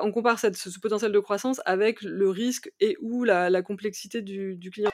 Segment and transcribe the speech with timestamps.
[0.00, 4.70] On compare ce, potentiel de croissance avec le risque et ou la, complexité du, du
[4.70, 4.90] client.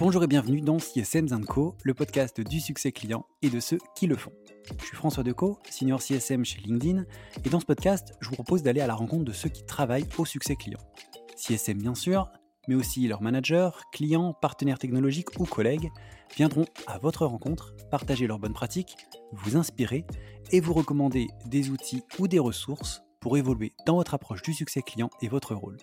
[0.00, 4.08] Bonjour et bienvenue dans CSM Co, le podcast du succès client et de ceux qui
[4.08, 4.32] le font.
[4.80, 7.04] Je suis François Decaux, senior CSM chez LinkedIn,
[7.44, 10.08] et dans ce podcast, je vous propose d'aller à la rencontre de ceux qui travaillent
[10.18, 10.80] au succès client.
[11.36, 12.28] CSM bien sûr,
[12.68, 15.90] mais aussi leurs managers, clients, partenaires technologiques ou collègues
[16.36, 18.96] viendront à votre rencontre, partager leurs bonnes pratiques,
[19.32, 20.04] vous inspirer
[20.50, 24.82] et vous recommander des outils ou des ressources pour évoluer dans votre approche du succès
[24.82, 25.76] client et votre rôle.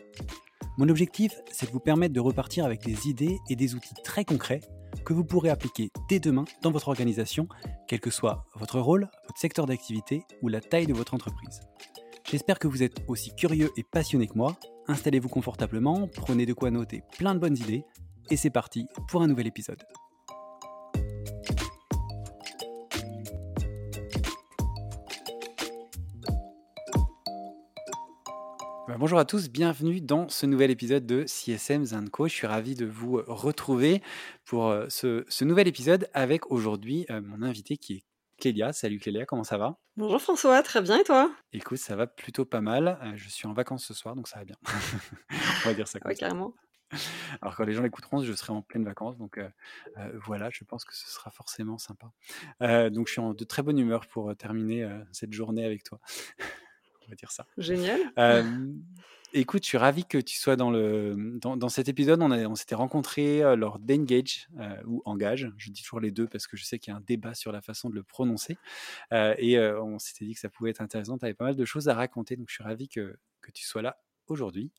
[0.77, 4.25] Mon objectif, c'est de vous permettre de repartir avec des idées et des outils très
[4.25, 4.61] concrets
[5.05, 7.48] que vous pourrez appliquer dès demain dans votre organisation,
[7.87, 11.61] quel que soit votre rôle, votre secteur d'activité ou la taille de votre entreprise.
[12.29, 14.55] J'espère que vous êtes aussi curieux et passionné que moi
[14.89, 17.85] Installez-vous confortablement, prenez de quoi noter plein de bonnes idées,
[18.31, 19.77] et c'est parti pour un nouvel épisode.
[28.87, 32.27] Bah, bonjour à tous, bienvenue dans ce nouvel épisode de CSM Zanco.
[32.27, 34.01] Je suis ravi de vous retrouver
[34.43, 38.09] pour euh, ce, nouvel épisode avec aujourd'hui euh, mon invité qui est
[38.40, 38.71] Clélia.
[38.71, 39.77] Salut Clélia, comment ça va?
[39.98, 41.29] Bonjour François, très bien et toi?
[41.51, 42.98] Écoute, ça va plutôt pas mal.
[43.04, 44.55] Euh, je suis en vacances ce soir, donc ça va bien.
[45.65, 46.54] On va dire ça comme ouais, carrément.
[47.41, 49.49] Alors quand les gens l'écouteront, je serai en pleine vacances, donc euh,
[49.98, 52.12] euh, voilà, je pense que ce sera forcément sympa.
[52.90, 55.99] donc je suis en de très bonne humeur pour terminer cette journée avec toi.
[57.05, 57.45] On va dire ça.
[57.57, 57.99] Génial.
[59.32, 62.20] Écoute, je suis ravi que tu sois dans, le, dans, cet épisode.
[62.20, 65.52] On, s'était rencontrés euh, lors d'Engage euh, ou Engage.
[65.58, 67.52] Je dis toujours les deux parce que je sais qu'il y a un débat sur
[67.52, 68.57] la façon de le prononcer.
[69.13, 71.19] Euh, et on s'était dit que ça pouvait être intéressant.
[71.19, 72.38] Tu avais pas mal de choses à raconter.
[72.38, 74.72] Donc, je suis ravi que, que tu sois là aujourd'hui.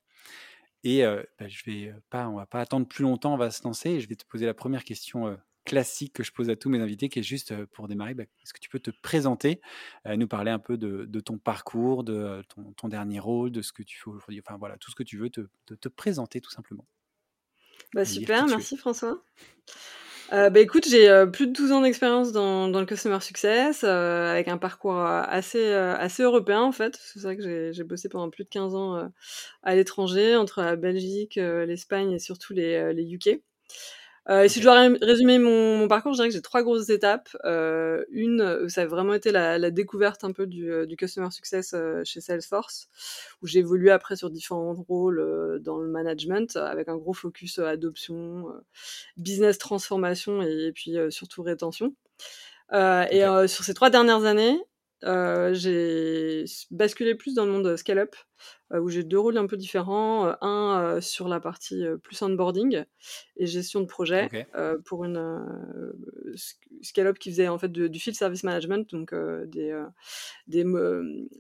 [0.83, 3.34] Et bah, je vais pas, on va pas attendre plus longtemps.
[3.34, 3.91] On va se lancer.
[3.91, 6.80] Et je vais te poser la première question classique que je pose à tous mes
[6.80, 9.61] invités, qui est juste pour démarrer, bah, est-ce que tu peux te présenter,
[10.06, 12.43] nous parler un peu de, ton parcours, de
[12.76, 15.19] ton, dernier rôle, de ce que tu fais aujourd'hui, enfin voilà, tout ce que tu
[15.19, 16.87] veux, te, te, présenter tout simplement.
[17.94, 19.22] Bah, super, merci François.
[20.31, 24.59] bah, écoute, j'ai plus de 12 ans d'expérience dans, dans, le Customer Success, avec un
[24.59, 26.98] parcours assez, assez européen en fait.
[27.00, 29.12] C'est vrai que j'ai bossé pendant plus de 15 ans
[29.62, 33.41] à l'étranger, entre la Belgique, l'Espagne et surtout les, les UK.
[34.30, 37.36] Euh, si je dois résumer mon, mon, parcours, je dirais que j'ai trois grosses étapes.
[37.44, 40.96] Euh, une, euh, ça a vraiment été la, la découverte un peu du, euh, du
[40.96, 42.88] customer success euh, chez Salesforce,
[43.42, 48.46] où j'ai évolué après sur différents rôles dans le management, avec un gros focus adoption,
[49.16, 51.94] business transformation et, et puis surtout rétention.
[52.72, 54.60] Et sur ces trois dernières années,
[55.05, 58.15] euh, j'ai basculé plus dans le monde scale-up,
[58.72, 60.27] euh, où j'ai deux rôles un peu différents.
[60.27, 62.84] Euh, un sur la partie plus onboarding
[63.37, 64.28] et gestion de projet
[64.84, 65.44] pour une
[66.83, 69.15] scale-up qui faisait en fait du field service management, donc
[69.47, 69.84] des,
[70.47, 70.65] des,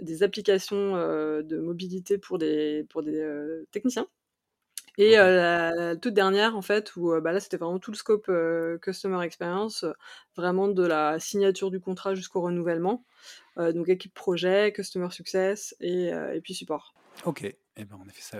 [0.00, 4.06] des, applications de mobilité pour des, pour des techniciens.
[5.00, 8.30] Et la, toute dernière, en fait, où bah là, c'était vraiment tout le scope
[8.82, 9.86] Customer Experience,
[10.36, 13.02] vraiment de la signature du contrat jusqu'au renouvellement.
[13.56, 16.94] donc équipe projet, Customer Success et, et puis support.
[17.24, 18.38] Ok, eh ben, en effet, ça,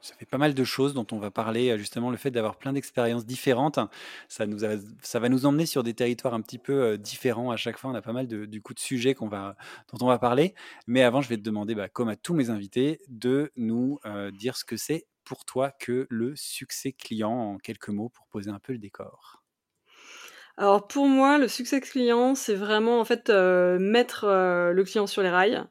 [0.00, 2.72] ça, fait pas mal de choses dont on va parler, justement, le fait d'avoir plein
[2.72, 3.78] d'expériences différentes,
[4.28, 4.58] ça, nous
[5.02, 7.92] ça va nous emmener sur des territoires un petit peu différents à chaque fois.
[7.92, 9.54] On a pas mal de, du coup de sujets qu'on va,
[9.92, 10.56] dont on va parler.
[10.88, 14.00] Mais avant, je vais te demander, bah, comme à tous mes invités, de nous
[14.32, 18.50] dire ce que c'est pour toi que le succès client en quelques mots pour poser
[18.50, 19.42] un peu le décor?
[20.56, 25.06] Alors pour moi, le succès client, c'est vraiment en fait euh, mettre euh, le client
[25.06, 25.64] sur les rails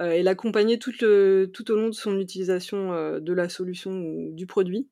[0.00, 4.32] euh, et l'accompagner tout, le, tout au long de son utilisation de la solution ou
[4.32, 4.88] du produit,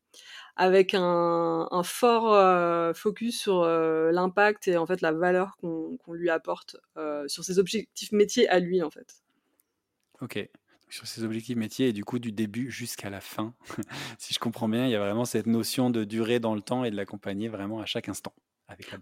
[0.56, 6.76] avec un, un fort focus sur l'impact et en fait la valeur qu'on lui apporte
[7.26, 9.22] sur ses objectifs métiers à lui en fait.
[10.20, 10.48] Ok,
[10.92, 13.54] sur ses objectifs métiers et du coup du début jusqu'à la fin.
[14.18, 16.84] si je comprends bien, il y a vraiment cette notion de durée dans le temps
[16.84, 18.34] et de l'accompagner vraiment à chaque instant.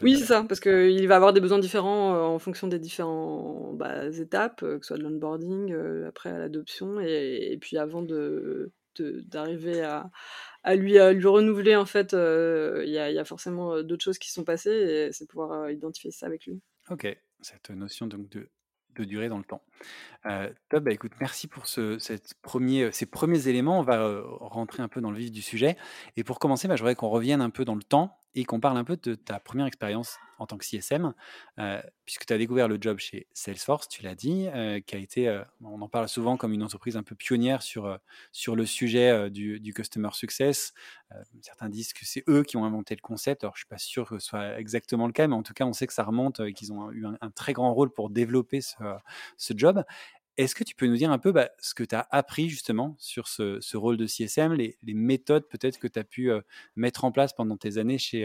[0.00, 3.76] oui, c'est ça, parce qu'il va avoir des besoins différents euh, en fonction des différentes
[3.76, 8.02] bah, étapes, euh, que ce soit de l'onboarding, euh, après à l'adoption, et, puis avant
[8.02, 10.10] de, d'arriver à,
[10.62, 14.18] à, lui, à lui renouveler, en fait, il y, a, y, a, forcément d'autres choses
[14.18, 16.60] qui sont passées, et c'est pouvoir identifier ça avec lui.
[16.88, 17.06] Ok,
[17.40, 18.48] cette notion donc de
[18.96, 19.62] de durer dans le temps.
[20.26, 21.64] Euh, bah, écoute, merci pour
[22.42, 23.78] premier, ces premiers éléments.
[23.80, 25.76] On va rentrer un peu dans le vif du sujet.
[26.16, 28.19] Et pour commencer, bah, je voudrais qu'on revienne un peu dans le temps.
[28.34, 31.12] Et qu'on parle un peu de ta première expérience en tant que CSM,
[31.58, 34.98] euh, puisque tu as découvert le job chez Salesforce, tu l'as dit, euh, qui a
[34.98, 37.98] été, euh, on en parle souvent comme une entreprise un peu pionnière sur,
[38.32, 40.72] sur le sujet du, Customer Success.
[41.42, 43.78] certains disent que c'est eux qui ont inventé le concept, alors je ne suis pas
[43.78, 46.04] sûr que ce soit exactement le cas, mais en tout cas, on sait que ça
[46.04, 48.76] remonte et qu'ils ont eu un, très grand rôle pour développer ce,
[49.36, 49.84] ce job.
[50.40, 52.96] Est-ce que tu peux nous dire un peu bah, ce que tu as appris justement
[52.98, 56.30] sur ce, rôle de CSM, les, méthodes peut-être que tu as pu
[56.76, 58.24] mettre en place pendant tes années chez,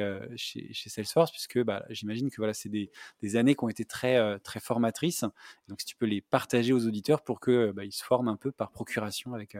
[0.87, 2.89] Salesforce, puisque bah, j'imagine que voilà, c'est des,
[3.35, 5.25] années qui ont été très, très formatrices.
[5.67, 8.53] Donc si tu peux les partager aux auditeurs pour qu'ils bah, se forment un peu
[8.53, 9.57] par procuration avec,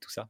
[0.00, 0.28] tout ça.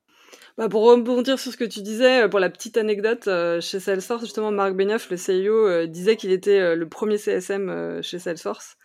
[0.69, 3.31] Pour rebondir sur ce que tu disais, pour la petite anecdote,
[3.63, 8.77] chez Salesforce, justement, Marc Benioff, le CEO, disait qu'il était le premier CSM chez Salesforce.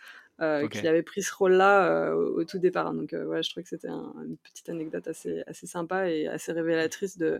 [0.42, 2.92] Euh, qui avait pris ce rôle-là euh, au, tout départ.
[2.94, 6.50] Donc, euh, ouais, je trouvais que c'était une petite anecdote assez, assez sympa et assez
[6.50, 7.38] révélatrice de,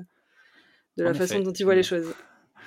[0.96, 2.14] de la façon dont il voit les choses.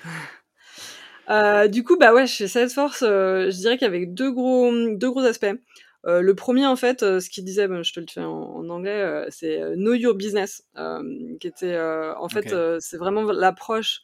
[1.72, 5.24] du coup, bah ouais, chez Salesforce, je dirais qu'il y avait deux gros, deux gros
[5.24, 5.56] aspects.
[6.04, 9.94] le premier, en fait, ce qu'il disait, je te le fais en, anglais, c'est Know
[9.94, 10.68] Your Business,
[11.40, 14.02] qui était, en fait, c'est vraiment l'approche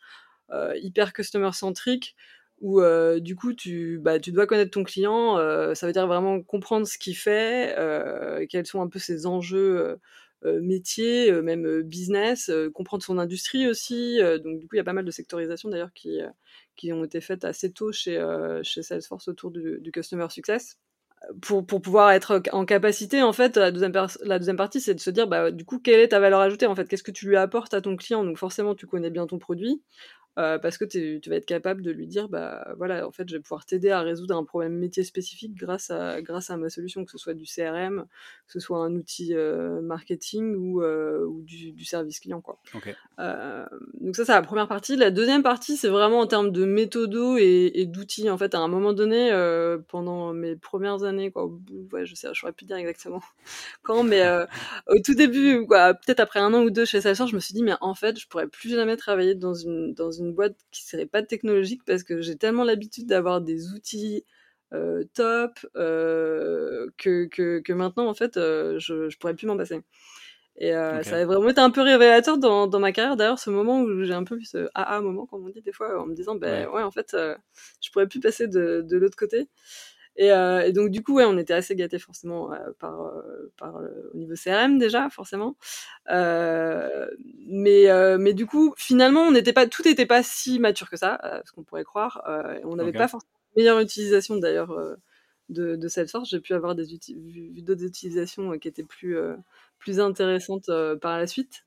[0.76, 2.16] hyper customer-centrique
[2.62, 2.82] où
[3.20, 5.38] du coup tu, bah, tu dois connaître ton client,
[5.76, 7.76] ça veut dire vraiment comprendre ce qu'il fait,
[8.50, 9.98] quels sont un peu ses enjeux
[10.44, 14.20] métiers, même business, comprendre son industrie aussi.
[14.44, 16.20] donc du coup il y a pas mal de sectorisations d'ailleurs qui,
[16.76, 18.24] qui ont été faites assez tôt chez,
[18.64, 20.78] chez Salesforce autour du, du Customer Success.
[21.40, 23.92] Pour, pour, pouvoir être en capacité, en fait, la deuxième,
[24.24, 26.66] la deuxième partie, c'est de se dire, bah, du coup, quelle est ta valeur ajoutée,
[26.66, 28.24] en fait, qu'est-ce que tu lui apportes à ton client?
[28.24, 29.84] Donc forcément, tu connais bien ton produit,
[30.38, 33.36] euh, parce que tu vas être capable de lui dire bah voilà en fait je
[33.36, 37.04] vais pouvoir t'aider à résoudre un problème métier spécifique grâce à grâce à ma solution
[37.04, 38.06] que ce soit du CRM
[38.48, 42.60] que ce soit un outil euh, marketing ou, euh, ou du, du, service client quoi.
[44.00, 44.96] Donc ça c'est la première partie.
[44.96, 48.60] La deuxième partie c'est vraiment en termes de méthodo et, et d'outils en fait à
[48.60, 49.32] un moment donné
[49.90, 51.52] pendant mes premières années quoi
[51.92, 53.22] ouais je sais je saurais plus dire exactement
[53.84, 54.26] quand mais
[54.88, 57.54] au tout début quoi peut-être après un an ou deux chez Salesforce je me suis
[57.54, 60.58] dit mais en fait je pourrais plus jamais travailler dans une dans une une boîte
[60.72, 64.26] qui serait pas technologique parce que j'ai tellement l'habitude d'avoir des outils
[64.74, 69.82] euh, top euh, que, que, maintenant en fait euh, je, je pourrais plus m'en passer.
[70.58, 73.82] Et ça a vraiment été un peu révélateur dans, dans ma carrière d'ailleurs ce moment
[73.82, 76.14] où j'ai un peu vu ce AA moment comme on dit des fois en me
[76.14, 77.16] disant ben ouais, en fait
[77.82, 79.48] je pourrais plus passer de, de l'autre côté.
[80.18, 83.52] Et, euh, et, donc du coup, ouais, on était assez gâtés forcément euh, par, euh,
[83.58, 83.76] par
[84.14, 85.56] au niveau CRM déjà, forcément.
[86.10, 87.88] mais,
[88.18, 91.52] mais du coup, finalement, on n'était pas, tout n'était pas si mature que ça, ce
[91.52, 92.24] qu'on pourrait croire.
[92.64, 94.74] on n'avait pas forcément meilleure utilisation d'ailleurs
[95.50, 96.30] de, de Salesforce.
[96.30, 99.18] J'ai pu avoir des vu, d'autres utilisations qui étaient plus,
[99.80, 100.70] plus intéressantes
[101.02, 101.66] par la suite.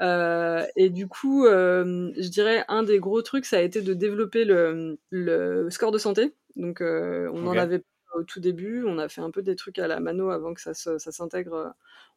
[0.00, 3.94] Euh, et du coup, euh, je dirais un des gros trucs, ça a été de
[3.94, 6.34] développer le, le score de santé.
[6.56, 7.82] Donc, on en avait
[8.14, 10.60] au tout début, on a fait un peu des trucs à la mano avant que
[10.60, 11.74] ça, ça s'intègre.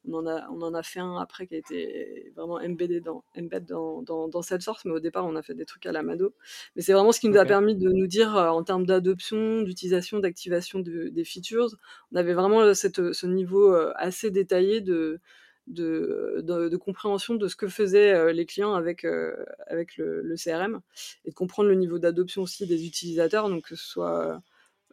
[0.08, 3.24] On en, a, on en a fait un après qui a été vraiment embedded dans,
[3.38, 6.04] embed dans, dans, dans Salesforce, mais au départ, on a fait des trucs à la
[6.04, 6.34] mano.
[6.76, 10.20] Mais c'est vraiment ce qui nous a permis de nous dire en termes d'adoption, d'utilisation,
[10.20, 11.76] d'activation de, des features.
[12.14, 15.20] On avait vraiment cette, ce niveau assez détaillé de
[15.70, 20.36] de, de, compréhension de ce que faisaient euh, les clients avec, euh, avec le, le,
[20.36, 20.82] CRM
[21.26, 24.42] et de comprendre le niveau d'adoption aussi des utilisateurs, donc que ce soit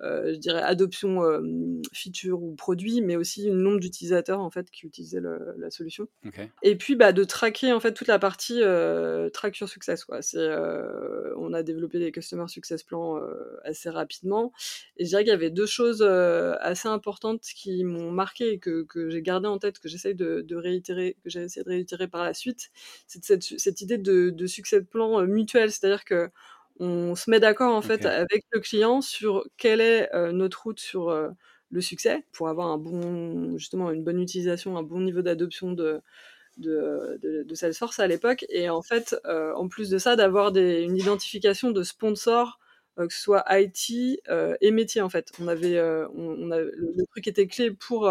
[0.02, 1.40] euh, je dirais adoption euh,
[1.92, 5.22] feature ou produit, mais aussi le nombre d'utilisateurs en fait qui utilisaient
[5.56, 6.08] la solution.
[6.62, 10.04] Et puis bah, de traquer en fait toute la partie euh, track your success.
[10.04, 10.22] Quoi.
[10.22, 13.18] C'est, euh, on a développé des customer success plans
[13.64, 14.52] assez rapidement.
[14.96, 18.82] Et je dirais qu'il y avait deux choses assez importantes qui m'ont marqué et que,
[18.82, 22.08] que j'ai gardé en tête, que j'essaye de, de, réitérer, que j'ai essayé de réitérer
[22.08, 22.70] par la suite.
[23.06, 26.30] C'est cette, cette idée de, de succès de plan mutuel, c'est-à-dire que
[26.78, 31.10] on se met d'accord en fait avec le client sur quelle est notre route sur
[31.70, 36.00] le succès pour avoir un bon, justement, une bonne utilisation, un bon niveau d'adoption de,
[36.58, 38.44] de, de, Salesforce à l'époque.
[38.48, 42.58] Et en fait, en plus de ça, d'avoir une identification de sponsors,
[42.96, 44.20] que ce soit IT
[44.60, 45.32] et métier en fait.
[45.40, 45.80] On avait,
[46.14, 48.10] on, a, le, truc était clé pour,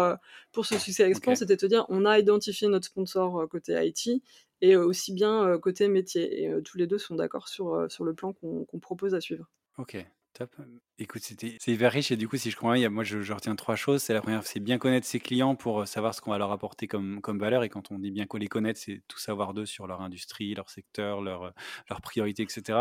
[0.52, 4.22] pour ce succès expanse, c'était de dire, on a identifié notre sponsor côté IT
[4.60, 6.44] et aussi bien côté métier.
[6.44, 9.50] Et tous les deux sont d'accord sur, sur le plan qu'on propose à suivre.
[9.78, 9.96] Ok,
[10.32, 10.54] Top.
[10.98, 13.76] Écoute, c'était c'est hyper riche et du coup, si je comprends moi je, retiens trois
[13.76, 14.02] choses.
[14.02, 16.50] C'est la première, c'est bien connaître ses clients pour euh, savoir ce qu'on va leur
[16.52, 17.64] apporter comme, valeur.
[17.64, 20.70] Et quand on dit bien les connaître, c'est tout savoir d'eux sur leur industrie, leur
[20.70, 21.50] secteur, euh,
[21.90, 22.78] leurs priorités, etc.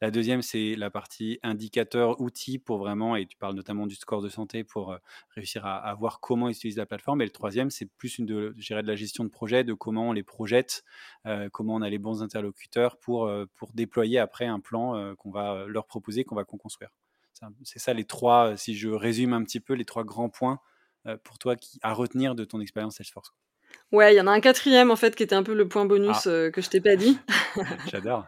[0.00, 4.22] La deuxième, c'est la partie indicateur, outils pour vraiment, et tu parles notamment du score
[4.22, 4.98] de santé pour euh,
[5.30, 7.20] réussir à, voir comment ils utilisent la plateforme.
[7.20, 10.12] Et le troisième, c'est plus une de, de la gestion de projet, de comment on
[10.12, 10.84] les projette,
[11.52, 13.28] comment on a les bons interlocuteurs pour
[13.74, 16.90] déployer après un plan qu'on va leur proposer, qu'on va construire.
[17.64, 20.60] C'est ça les trois, euh, si je résume un petit peu, les trois grands points
[21.06, 23.34] euh, pour toi qui, à retenir de ton expérience Salesforce.
[23.92, 25.84] Ouais, il y en a un quatrième en fait qui était un peu le point
[25.84, 26.30] bonus ah.
[26.30, 27.18] euh, que je t'ai pas dit.
[27.90, 28.26] J'adore.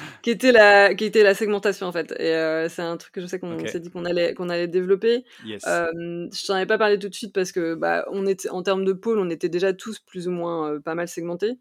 [0.22, 2.12] qui était la qui était la segmentation en fait.
[2.18, 4.68] Et euh, c'est un truc que je sais qu'on s'est dit qu'on allait qu'on allait
[4.68, 5.24] développer.
[5.44, 5.64] Yes.
[5.66, 8.62] Euh, je t'en avais pas parlé tout de suite parce que bah on était en
[8.62, 11.58] termes de pôle, on était déjà tous plus ou moins euh, pas mal segmentés.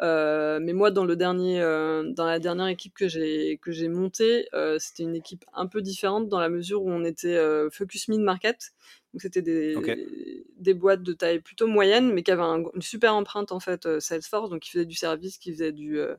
[0.00, 4.48] mais moi dans le dernier dans la dernière équipe que j'ai que j'ai montée,
[4.78, 7.38] c'était une équipe un peu différente dans la mesure où on était
[7.70, 8.72] focus mid market
[9.12, 13.52] donc c'était des, des boîtes de taille plutôt moyenne, mais qui avaient une super empreinte
[13.52, 16.14] en fait euh, Salesforce, donc qui faisaient du service, qui faisaient du euh,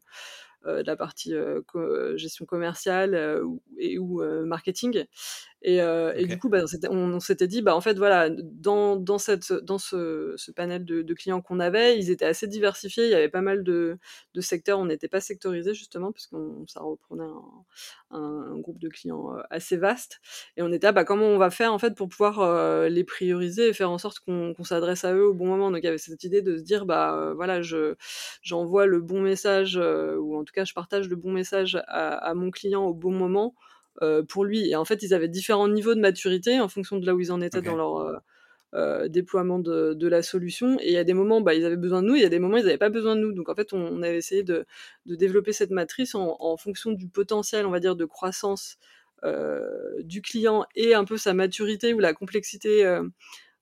[0.66, 1.34] euh, de la partie
[2.16, 3.42] gestion commerciale
[3.78, 5.06] et ou marketing.
[5.62, 8.96] Et, euh, et, du coup, bah, on, on s'était dit, bah, en fait, voilà, dans,
[8.96, 13.06] dans, cette, dans ce, ce panel de, de clients qu'on avait, ils étaient assez diversifiés.
[13.06, 13.98] Il y avait pas mal de,
[14.34, 14.80] de secteurs.
[14.80, 16.30] On n'était pas sectorisé, justement, parce
[16.68, 17.26] ça reprenait
[18.12, 20.22] un, un, groupe de clients euh, assez vaste.
[20.56, 23.04] Et on était, ah, bah, comment on va faire, en fait, pour pouvoir euh, les
[23.04, 25.72] prioriser et faire en sorte qu'on qu s'adresse à eux au bon moment?
[25.72, 27.96] Donc, il y avait cette idée de se dire, bah, euh, voilà, je,
[28.42, 32.34] j'envoie le bon message, ou en tout cas, je partage le bon message à, à
[32.34, 33.56] mon client au bon moment
[34.28, 34.70] pour lui.
[34.70, 37.32] Et en fait, ils avaient différents niveaux de maturité en fonction de là où ils
[37.32, 38.18] en étaient dans leur euh,
[38.76, 40.80] euh, déploiement de, de, la solution.
[40.80, 42.30] Et il y a des moments, bah, ils avaient besoin de nous, il y a
[42.30, 43.34] des moments, ils n'avaient pas besoin de nous.
[43.34, 44.66] Donc en fait, on, on avait essayé de,
[45.08, 48.78] de, développer cette matrice en, en, fonction du potentiel, on va dire, de croissance
[49.24, 53.04] euh, du client et un peu sa maturité ou la complexité euh,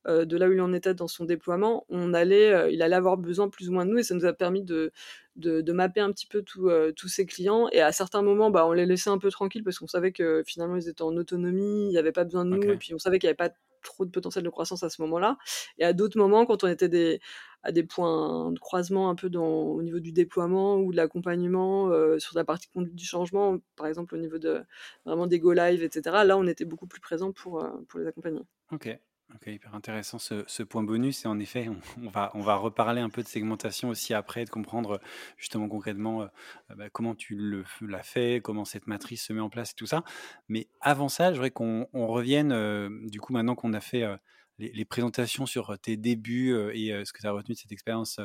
[0.08, 2.96] euh, de là où il en était dans son déploiement, on allait, euh, il allait
[2.96, 4.92] avoir besoin plus ou moins de nous et ça nous a permis de,
[5.36, 7.68] de, de mapper un petit peu tout, euh, tous ses clients.
[7.72, 10.44] Et à certains moments, bah, on les laissait un peu tranquilles parce qu'on savait que
[10.46, 12.74] finalement ils étaient en autonomie, il n'y avait pas besoin de nous, okay.
[12.74, 15.02] et puis on savait qu'il n'y avait pas trop de potentiel de croissance à ce
[15.02, 15.38] moment-là.
[15.78, 17.20] Et à d'autres moments, quand on était des,
[17.64, 21.90] à des points de croisement un peu dans, au niveau du déploiement ou de l'accompagnement
[21.90, 24.62] euh, sur la partie conduite du changement, par exemple au niveau de
[25.06, 26.24] vraiment des go live, etc.
[26.26, 28.42] Là, on était beaucoup plus présent pour, euh, pour les accompagner.
[28.72, 28.98] Ok.
[29.36, 31.26] Ok, hyper intéressant ce, point bonus.
[31.26, 31.70] Et en effet,
[32.02, 35.02] on, va, on va reparler un peu de segmentation aussi après, de comprendre
[35.38, 36.28] justement concrètement euh,
[36.76, 37.38] bah, comment tu
[37.82, 40.04] l'as fait, comment cette matrice se met en place et tout ça.
[40.48, 44.16] Mais avant ça, je voudrais qu'on revienne, euh, du coup, maintenant qu'on a fait euh,
[44.60, 48.20] les, les, présentations sur tes débuts et ce que tu as retenu de cette expérience,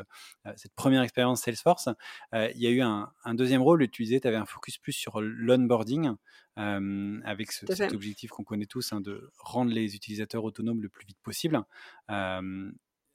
[0.56, 1.88] cette première expérience Salesforce,
[2.32, 3.88] il y a eu un, un deuxième rôle.
[3.90, 6.14] Tu disais, tu avais un focus plus sur l'onboarding
[6.58, 10.90] euh, avec ce, cet objectif qu'on connaît tous hein, de rendre les utilisateurs autonomes le
[10.90, 11.62] plus vite possible.
[12.10, 12.70] Euh,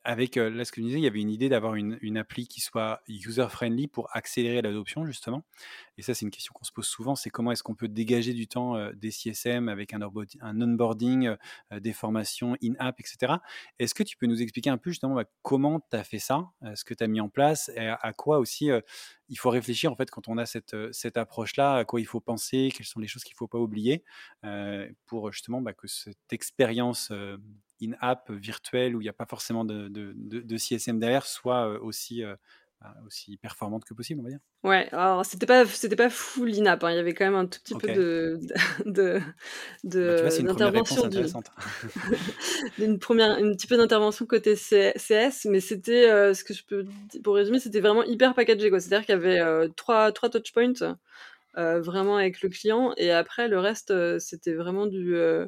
[0.07, 2.61] avec, là, ce que je disais, il y avait une idée d'avoir une, appli qui
[2.61, 5.43] soit user-friendly pour accélérer l'adoption, justement.
[5.97, 8.31] Et ça, c'est une question qu'on se pose souvent, c'est comment est-ce qu'on peut dégager
[8.31, 10.01] du temps euh, des CSM avec un,
[10.41, 11.35] onboarding,
[11.73, 13.33] euh, des formations in-app, etc.
[13.79, 16.51] Est-ce que tu peux nous expliquer un peu, justement, bah, comment tu as fait ça,
[16.63, 18.69] euh, ce que tu as mis en place, et à, quoi aussi
[19.27, 22.21] il faut réfléchir, en fait, quand on a cette, cette approche-là, à quoi il faut
[22.21, 24.05] penser, quelles sont les choses qu'il ne faut pas oublier,
[25.05, 27.11] pour justement bah, que cette expérience
[27.81, 31.67] in-app virtuelle où il n'y a pas forcément de, de, de, de, CSM derrière soit
[31.81, 32.35] aussi, euh,
[32.81, 34.39] bah, aussi performante que possible, on va dire.
[34.63, 36.91] Ouais, alors c'était pas, c'était pas full in-app, hein.
[36.91, 37.87] il y avait quand même un tout petit okay.
[37.87, 38.39] peu de,
[38.85, 39.21] de,
[39.83, 41.07] de bah, d'intervention.
[42.77, 46.85] d'une première, un petit peu d'intervention côté CS, mais c'était, euh, ce que je peux,
[47.23, 48.79] pour résumer, c'était vraiment hyper packagé, quoi.
[48.79, 50.73] C'est-à-dire qu'il y avait euh, trois, trois touchpoints
[51.57, 52.93] euh, vraiment avec le client.
[52.97, 55.47] Et après, le reste, euh, c'était vraiment du, euh,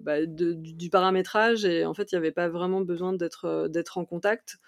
[0.00, 1.64] bah, du, du, paramétrage.
[1.64, 4.58] Et en fait, il n'y avait pas vraiment besoin d'être en contact.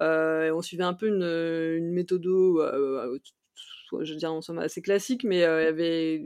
[0.00, 5.38] et on suivait un peu une, une méthode, je veux en somme assez classique, mais
[5.38, 6.24] il y avait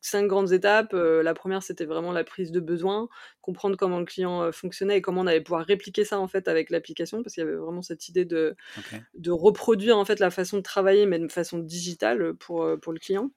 [0.00, 0.94] cinq grandes étapes.
[0.94, 3.08] Euh, la première, c'était vraiment la prise de besoin,
[3.40, 6.48] comprendre comment le client euh, fonctionnait et comment on allait pouvoir répliquer ça en fait
[6.48, 9.02] avec l'application, parce qu'il y avait vraiment cette idée de, okay.
[9.14, 12.92] de reproduire en fait la façon de travailler, mais de façon digitale pour, euh, pour
[12.92, 13.30] le client.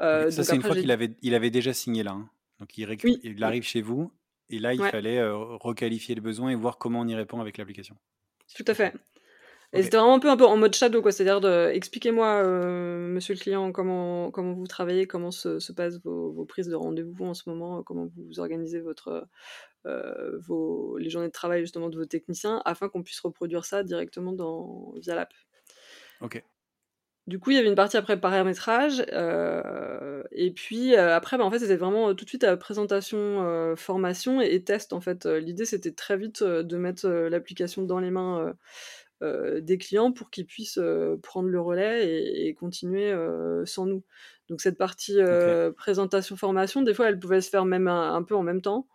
[0.00, 2.12] Ça, c'est une fois qu'il avait, il avait déjà signé là.
[2.12, 2.30] Hein.
[2.60, 3.04] Donc, il, récup...
[3.04, 3.20] oui.
[3.24, 4.12] il, arrive chez vous,
[4.48, 4.90] et là, il ouais.
[4.90, 7.96] fallait requalifier le besoin et voir comment on y répond avec l'application.
[8.54, 8.94] Tout à fait.
[9.74, 9.84] Et okay.
[9.84, 11.12] c'était vraiment un peu, un peu en mode shadow, quoi.
[11.12, 16.00] C'est-à-dire de expliquez-moi, euh, monsieur le client, comment, comment vous travaillez, comment se, se passent
[16.02, 19.28] vos, vos, prises de rendez-vous en ce moment, comment vous organisez votre,
[19.84, 23.82] euh, vos, les journées de travail justement de vos techniciens, afin qu'on puisse reproduire ça
[23.82, 25.34] directement dans, via l'app.
[26.22, 26.42] Ok.
[27.26, 29.04] Du coup, il y avait une partie après paramétrage,
[30.32, 34.64] et puis après, bah, en fait, c'était vraiment tout de suite à présentation, formation et,
[34.64, 34.94] test.
[34.94, 38.54] En fait, l'idée c'était très vite de mettre l'application dans les mains
[39.20, 40.80] des clients pour qu'ils puissent
[41.22, 43.12] prendre le relais et, continuer
[43.64, 44.04] sans nous.
[44.48, 45.18] Donc cette partie
[45.76, 48.86] présentation formation, des fois, elle pouvait se faire même un peu en même temps.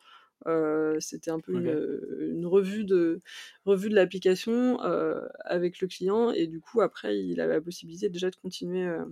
[0.47, 3.21] Euh, c'était un peu une, revue de,
[3.65, 8.09] revue de l'application euh, avec le client et du coup après il avait la possibilité
[8.09, 9.05] déjà de continuer euh,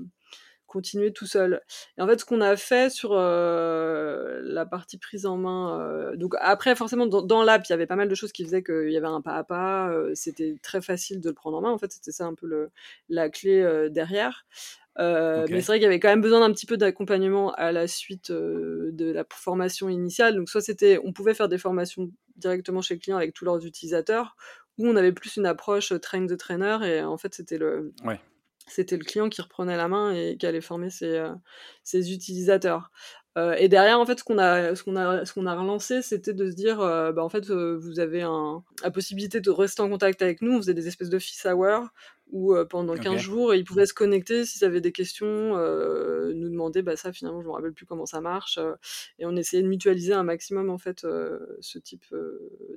[0.72, 1.62] continuer tout seul.
[1.98, 6.76] Et en fait, ce qu'on a fait sur la partie prise en main, donc après,
[6.76, 9.08] forcément, dans, l'app, il y avait pas mal de choses qui faisaient qu'il y avait
[9.08, 11.72] un pas à pas, c'était très facile de le prendre en main.
[11.72, 12.72] En fait, c'était ça un peu le,
[13.10, 14.46] la clé derrière.
[15.00, 17.72] Euh, mais c'est vrai qu'il y avait quand même besoin d'un petit peu d'accompagnement à
[17.72, 20.36] la suite euh, de la formation initiale.
[20.36, 23.66] Donc soit c'était, on pouvait faire des formations directement chez le client avec tous leurs
[23.66, 24.36] utilisateurs,
[24.78, 27.94] ou on avait plus une approche euh, train the trainer et en fait c'était le,
[28.72, 31.24] c'était le client qui reprenait la main et qui allait former ses,
[31.84, 32.92] ses utilisateurs.
[33.38, 36.02] Euh, et derrière, en fait, ce qu'on a, ce qu'on a, ce qu'on a relancé,
[36.02, 39.90] c'était de se dire, bah, en fait, vous avez un, la possibilité de rester en
[39.90, 40.54] contact avec nous.
[40.54, 41.88] On faisait des espèces de office hour
[42.32, 46.96] où pendant 15 jours, ils pouvaient se connecter s'ils avaient des questions, nous demander, bah
[46.96, 48.58] ça finalement je me rappelle plus comment ça marche,
[49.20, 52.06] et on essayait de mutualiser un maximum en fait ce type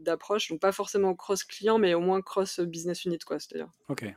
[0.01, 3.71] d'approche, donc pas forcément cross client, mais au moins cross business unit quoi, c'est-à-dire.
[3.89, 4.13] Ok.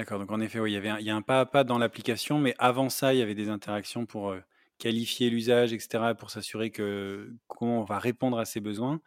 [0.00, 1.62] D'accord, donc en effet, oui, il y avait il y a un pas à pas
[1.62, 4.34] dans l'application, mais avant ça, il y avait des interactions pour
[4.78, 9.02] qualifier l'usage, etc., pour s'assurer que comment on va répondre à ses besoins.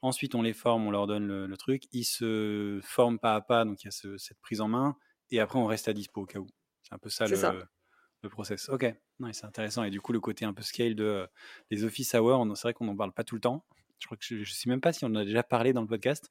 [0.00, 1.82] Ensuite, on les forme, on leur donne le, truc.
[1.92, 4.96] Ils se forment pas à pas, donc il y a cette prise en main.
[5.30, 6.46] Et après, on reste à dispo au cas où.
[6.82, 8.70] C'est un peu ça, le, process.
[8.70, 8.86] Ok,
[9.32, 9.84] c'est intéressant.
[9.84, 11.28] Et du coup, le côté un peu scale de,
[11.70, 13.66] des office hours, c'est vrai qu'on n'en parle pas tout le temps.
[13.98, 15.82] Je crois que je ne sais même pas si on en a déjà parlé dans
[15.82, 16.28] le podcast.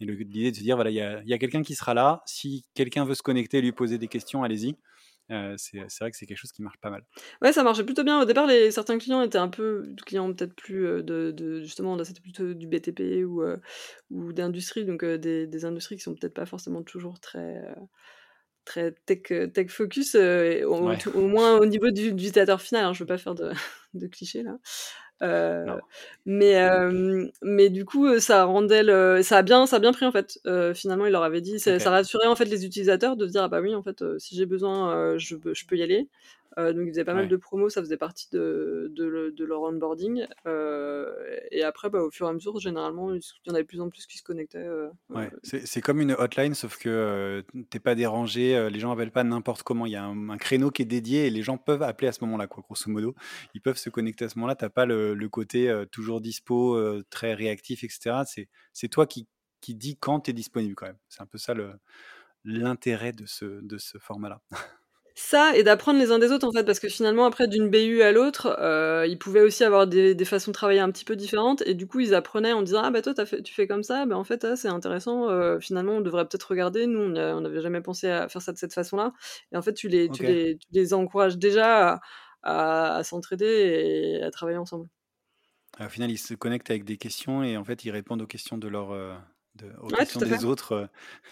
[0.00, 2.22] Et l'idée de se dire, voilà, il y a, y a quelqu'un qui sera là.
[2.26, 4.76] Si quelqu'un veut se connecter et lui poser des questions, allez-y.
[5.30, 7.04] Euh, c'est vrai que c'est quelque chose qui marche pas mal.
[7.40, 8.20] Ouais, ça marchait plutôt bien.
[8.20, 12.02] Au départ, les, certains clients étaient un peu clients peut-être plus euh, de, de, justement,
[12.02, 13.56] c'était plutôt du BTP ou, euh,
[14.10, 17.62] ou d'industrie, donc des, des, industries qui sont peut-être pas forcément toujours très
[18.64, 19.22] très tech,
[19.52, 22.84] tech focus, au, moins au niveau du, du utilisateur final.
[22.84, 23.50] Hein, je veux pas faire de,
[23.94, 24.58] de clichés là.
[25.22, 25.78] Euh,
[26.24, 30.06] mais, euh, mais du coup, ça rendait le, ça a bien, ça a bien pris
[30.06, 30.38] en fait.
[30.46, 33.42] Euh, finalement, il leur avait dit, ça, rassurait en fait les utilisateurs de se dire
[33.42, 36.08] ah bah oui, en fait, si j'ai besoin, je, je peux y aller.
[36.58, 40.26] Euh, donc ils faisaient pas mal de promos, ça faisait partie de, de, leur onboarding.
[40.46, 41.12] Euh,
[41.50, 43.80] et après, bah, au fur et à mesure, généralement, il y en avait de plus
[43.80, 44.58] en plus qui se connectaient.
[44.58, 49.24] Euh, ouais, c'est comme une hotline, sauf que t'es pas dérangé, les gens appellent pas
[49.24, 49.86] n'importe comment.
[49.86, 52.24] Il y a un, créneau qui est dédié et les gens peuvent appeler à ce
[52.24, 53.14] moment-là, quoi, grosso modo.
[53.54, 54.54] Ils peuvent se connecter à ce moment-là.
[54.54, 56.78] T'as pas le, le côté toujours dispo,
[57.10, 58.46] très réactif, etc.
[58.72, 59.28] C'est toi qui,
[59.60, 60.98] qui dis quand tu es disponible quand même.
[61.08, 61.54] C'est un peu ça
[62.44, 64.40] l'intérêt de ce, de ce format-là.
[65.14, 68.00] Ça et d'apprendre les uns des autres, en fait, parce que finalement après d'une BU
[68.02, 71.16] à l'autre, euh, ils pouvaient aussi avoir des des façons de travailler un petit peu
[71.16, 73.82] différentes et du coup, ils apprenaient en disant: «Ah bah toi fait tu fais comme
[73.82, 77.40] ça, bah en fait, ah, c'est intéressant, euh, finalement on devrait peut-être regarder, nous on
[77.40, 79.12] n'avait jamais pensé à faire ça de cette façon-là»
[79.52, 82.00] et en fait tu les tu les tu les encourages déjà
[82.42, 84.88] à s'entraider et à travailler ensemble.
[85.80, 88.58] au final, ils se connectent avec des questions et en fait, ils répondent aux questions
[88.58, 89.16] de leur, euh,
[89.80, 90.88] aux questions des autres,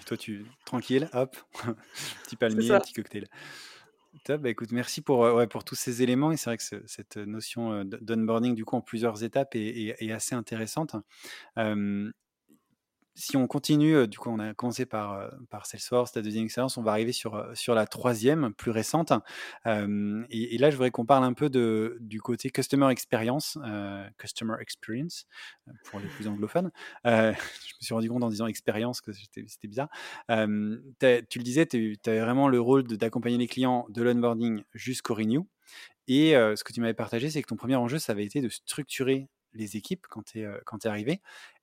[0.07, 1.37] toi tu tranquille, hop,
[2.25, 3.29] petit palmier, petit cocktail.
[4.27, 6.33] Bah, écoute, merci pour, ouais, pour tous ces éléments.
[6.33, 10.97] Et c'est vrai que cette notion d'onboarding, du coup, en plusieurs étapes est, assez intéressante
[13.19, 16.83] si on continue, du coup, on a commencé par, par Salesforce, la deuxième expérience, on
[16.83, 19.13] va arriver sur, sur la troisième, plus récente.
[19.67, 21.51] et, là, je voudrais qu'on parle un peu
[22.01, 23.59] du côté Customer Experience,
[24.19, 25.27] Customer Experience,
[25.85, 26.71] pour les plus anglophones.
[27.05, 27.35] je me
[27.81, 29.89] suis rendu compte en disant expérience que c'était bizarre.
[30.29, 30.35] tu
[31.39, 35.47] le disais, tu avais vraiment le rôle d'accompagner les clients de l'onboarding jusqu'au renew.
[36.07, 38.49] Et ce que tu m'avais partagé, c'est que ton premier enjeu, ça avait été de
[38.49, 41.21] structurer les équipes quand tu es, arrivé.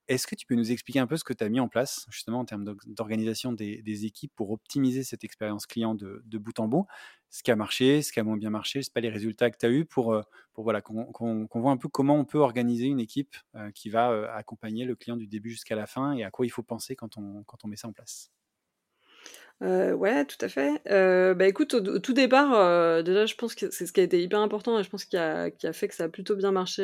[0.07, 2.05] Est-ce que tu peux nous expliquer un peu ce que tu as mis en place,
[2.09, 6.85] justement, en termes d'organisation des, équipes pour optimiser cette expérience client de, bout en bout?
[7.31, 9.49] Ce qui a marché, ce qui a moins bien marché, je sais pas les résultats
[9.49, 10.21] que tu as eus pour, euh,
[10.53, 14.11] pour voilà, qu'on voit un peu comment on peut organiser une équipe euh, qui va
[14.11, 16.95] euh, accompagner le client du début jusqu'à la fin et à quoi il faut penser
[16.95, 18.31] quand on, quand on met ça en place.
[19.63, 20.81] Euh, ouais, tout à fait.
[20.89, 24.03] Euh, bah, écoute, au tout départ, euh, déjà, je pense que c'est ce qui a
[24.03, 26.35] été hyper important et je pense qu'il a qui a fait que ça a plutôt
[26.35, 26.83] bien marché,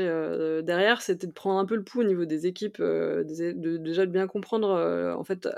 [0.64, 3.24] derrière, c'était de prendre un peu le pouls au niveau des équipes, de
[3.78, 4.70] déjà de bien comprendre,
[5.18, 5.50] en fait,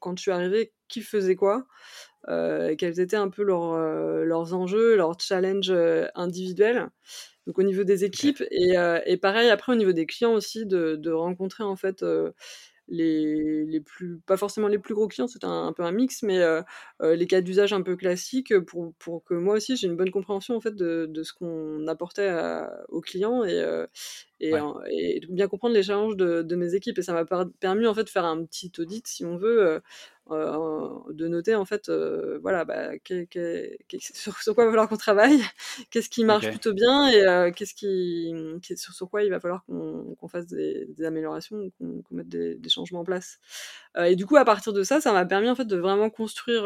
[0.00, 1.66] quand tu arrivais, qui faisait quoi,
[2.28, 3.76] quels étaient un peu leurs,
[4.24, 5.74] leurs enjeux, leurs challenges,
[6.14, 6.88] individuels.
[7.46, 8.74] Donc au niveau des équipes et
[9.06, 12.04] et pareil après au niveau des clients aussi de de rencontrer en fait,
[12.88, 16.40] les, les plus, pas forcément les plus gros clients, c'est un, peu un mix, mais
[17.02, 20.56] les cas d'usage un peu classiques pour, pour que moi aussi j'ai une bonne compréhension
[20.56, 22.30] en fait de, de ce qu'on apportait
[22.88, 23.62] aux clients et,
[24.50, 26.98] et, et, bien comprendre les challenges de, de mes équipes.
[26.98, 27.24] Et ça m'a
[27.60, 29.80] permis en fait de faire un petit audit, si on veut,
[30.30, 32.92] euh, de noter en fait, euh, voilà, bah,
[33.98, 35.38] sur, quoi il va falloir qu'on travaille,
[35.90, 38.32] qu'est-ce qui marche plutôt bien et euh, qu'est-ce qui,
[38.74, 43.38] sur, quoi il va falloir qu'on fasse des, améliorations, qu'on mette des, changements en place.
[43.98, 46.64] et du coup, à partir de ça, ça m'a permis en fait de vraiment construire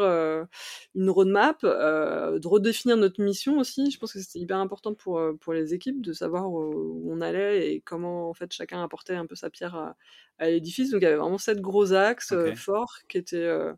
[0.95, 3.91] une roadmap, de redéfinir notre mission aussi.
[3.91, 7.68] Je pense que c'était hyper important pour, pour les équipes de savoir où, on allait
[7.68, 9.95] et comment en fait chacun apportait un peu sa pierre à,
[10.39, 10.91] à l'édifice.
[10.91, 13.73] Donc il y avait vraiment sept gros axes forts qui étaient euh,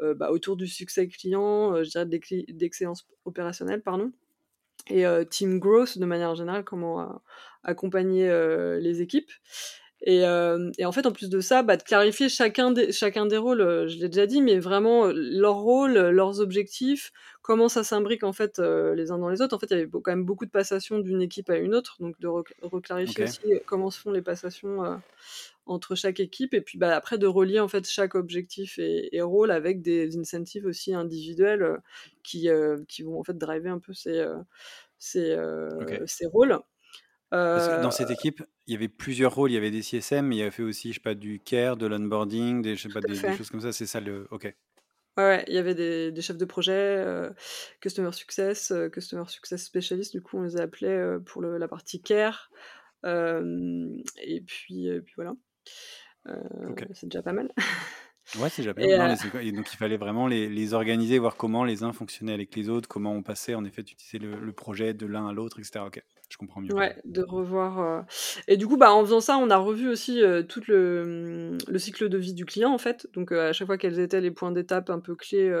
[0.00, 4.12] euh, bah, autour du succès client, euh, je dirais d'excellence opérationnelle, pardon,
[4.88, 7.22] et team growth de manière générale, comment
[7.62, 8.28] accompagner
[8.80, 9.30] les équipes.
[10.02, 13.88] Et, en fait, en plus de ça, bah, de clarifier chacun des, chacun des rôles,
[13.88, 18.58] je l'ai déjà dit, mais vraiment leur rôle, leurs objectifs, comment ça s'imbrique en fait
[18.58, 19.54] les uns dans les autres.
[19.54, 21.96] En fait, il y avait quand même beaucoup de passations d'une équipe à une autre,
[22.00, 22.28] donc de
[22.62, 25.00] reclarifier aussi comment se font les passations
[25.70, 29.50] entre chaque équipe et puis bah, après de relier en fait chaque objectif et, rôle
[29.50, 31.76] avec des incentives aussi individuels euh,
[32.22, 34.36] qui, euh, qui vont en fait driver un peu ces, euh,
[34.98, 35.36] ces,
[36.06, 36.58] ces rôles.
[37.32, 39.50] Dans cette équipe, il y avait plusieurs rôles.
[39.50, 41.76] Il y avait des CSM, mais il y avait aussi, je sais pas, du care,
[41.76, 43.72] de l'onboarding, des, je sais pas, des, choses comme ça.
[43.72, 44.26] C'est ça le.
[44.30, 44.54] Ok.
[45.16, 47.04] Ouais, il y avait des, des chefs de projet,
[47.80, 52.00] Customer Success, Customer Success Specialist, du coup on les a appelés pour le, la partie
[52.00, 52.50] care.
[53.04, 55.34] et, puis, et puis voilà.
[56.28, 57.50] Euh, c'est déjà pas mal.
[58.38, 59.18] Ouais, c'est déjà pas mal.
[59.34, 62.68] Euh donc il fallait vraiment les, les, organiser, voir comment les uns fonctionnaient avec les
[62.68, 65.80] autres, comment on passait en effet d'utiliser le, le, projet de l'un à l'autre, etc.
[65.84, 66.74] Ok, je comprends mieux.
[66.74, 67.80] Ouais, de revoir.
[67.80, 68.02] Euh,
[68.48, 72.08] et du coup, bah, en faisant ça, on a revu aussi tout le, le, cycle
[72.08, 73.06] de vie du client en fait.
[73.12, 75.52] Donc à chaque fois quels étaient les points d'étape un peu clés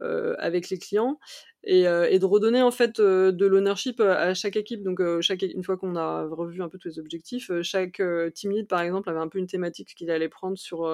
[0.00, 1.18] avec les clients.
[1.66, 4.82] Euh, et, de redonner en fait euh, de l'ownership à chaque équipe.
[4.82, 8.00] Donc euh, chaque, une fois qu'on a revu un peu tous les objectifs, chaque
[8.34, 10.86] team lead par exemple avait un peu une thématique qu'il allait prendre sur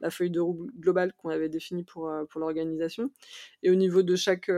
[0.00, 3.10] la feuille de roue globale qu'on avait définie pour, pour l'organisation.
[3.62, 4.48] Et au niveau de chaque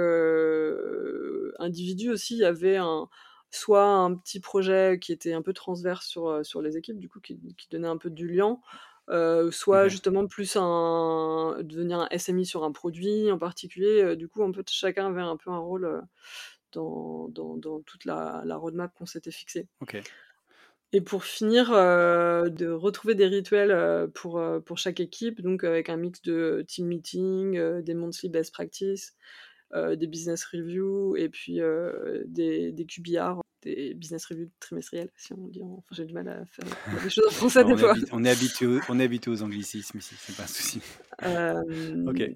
[1.59, 3.09] individu aussi, il y avait un,
[3.51, 7.21] soit un petit projet qui était un peu transverse sur, sur les équipes, du coup
[7.21, 8.59] qui, qui donnait un peu du lien,
[9.09, 14.03] euh, soit justement plus un devenir un SMI sur un produit en particulier.
[14.03, 16.01] Euh, du coup, un peu chacun avait un peu un rôle euh,
[16.73, 19.69] dans, dans, dans, toute la, la roadmap qu'on s'était fixée.
[20.93, 26.23] Et pour finir, de retrouver des rituels pour, pour chaque équipe, donc avec un mix
[26.23, 29.15] de team meeting, des monthly best practice,
[29.97, 31.61] des business reviews et puis
[32.27, 35.61] des, des QBR des business reviews trimestriels, si on dit.
[35.63, 36.65] Enfin, j'ai du mal à faire
[37.05, 37.95] des choses en français des fois.
[38.13, 40.81] on, est habitué, on est habitué aux anglicismes ici, c'est pas un souci.
[41.25, 41.63] Euh,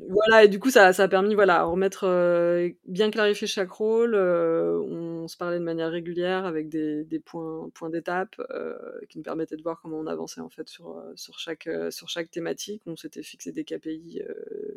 [0.08, 4.14] voilà, et du coup, ça, ça a permis, voilà, remettre, euh, bien clarifier chaque rôle.
[4.14, 8.40] Euh, on se parlait de manière régulière avec des, des points, points d'étape
[9.08, 12.30] qui nous permettaient de voir comment on avançait en fait sur, sur, chaque, sur chaque
[12.30, 12.82] thématique.
[12.86, 14.22] On s'était fixé des KPI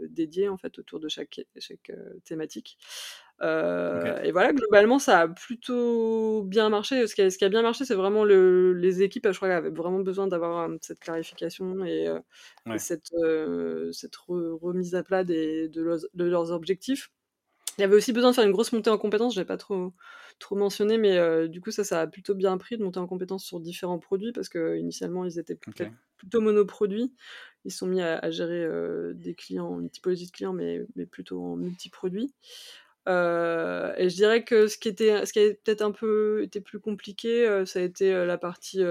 [0.09, 1.91] dédiés en fait autour de chaque, chaque
[2.25, 2.77] thématique.
[3.41, 7.07] Et voilà, globalement, ça a plutôt bien marché.
[7.07, 9.49] Ce qui a, ce qui a bien marché, c'est vraiment le, les équipes, je crois,
[9.49, 12.07] avaient vraiment besoin d'avoir cette clarification et,
[12.77, 13.13] cette,
[13.91, 17.11] cette remise à plat des, de, leurs, de, leurs, objectifs.
[17.77, 19.57] Il y avait aussi besoin de faire une grosse montée en compétences, je n'ai pas
[19.57, 19.93] trop,
[20.39, 23.43] trop mentionné, mais du coup, ça, ça a plutôt bien pris de monter en compétences
[23.43, 25.57] sur différents produits parce qu'initialement, ils étaient
[26.17, 27.13] plutôt monoproduits.
[27.65, 28.67] Ils sont mis à, gérer
[29.15, 32.33] des clients, une typologie de clients, mais, mais plutôt en multi-produits.
[33.07, 36.61] Euh, et je dirais que ce qui était, ce qui a peut-être un peu été
[36.61, 38.81] plus compliqué, euh, ça a été euh, la partie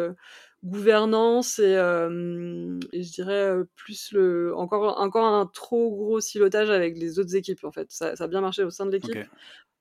[0.64, 7.18] gouvernance et, et, je dirais plus le, encore, encore un trop gros silotage avec les
[7.18, 7.64] autres équipes.
[7.64, 9.26] En fait, ça, ça a bien marché au sein de l'équipe.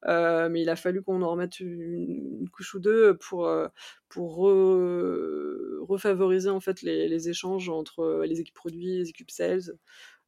[0.08, 3.52] mais il a fallu qu'on en remette une, couche ou deux pour,
[4.10, 4.38] pour
[5.88, 9.74] refavoriser en fait les, les, échanges entre les équipes produits, les équipes sales,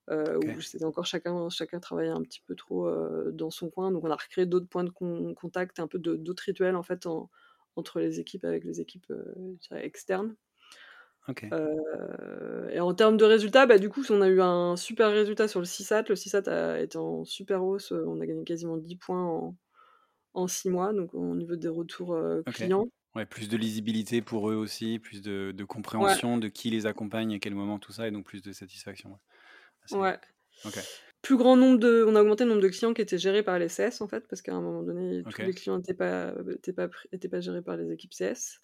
[0.09, 3.91] euh, où c'était encore chacun, chacun travaillait un petit peu trop euh, dans son coin.
[3.91, 7.07] Donc on a recréé d'autres points de contact, un peu d'autres rituels en fait
[7.75, 10.35] entre les équipes avec les équipes euh, externes.
[11.29, 15.59] et en termes de résultats, bah, du coup, on a eu un super résultat sur
[15.59, 16.03] le CISAT.
[16.09, 17.91] Le CISAT a été en super hausse.
[17.91, 19.55] On a gagné quasiment 10 points en,
[20.33, 22.89] en 6 mois, donc au niveau des retours clients.
[23.15, 27.39] Ouais, plus de lisibilité pour eux aussi, plus de, compréhension de qui les accompagne, à
[27.39, 29.11] quel moment, tout ça, et donc plus de satisfaction.
[29.11, 29.17] Ouais.
[31.21, 33.57] Plus grand nombre de, on a augmenté le nombre de clients qui étaient gérés par
[33.57, 36.73] les CS en fait, parce qu'à un moment donné, tous les clients n'étaient pas, étaient
[36.73, 38.59] pas, étaient pas gérés par les équipes CS.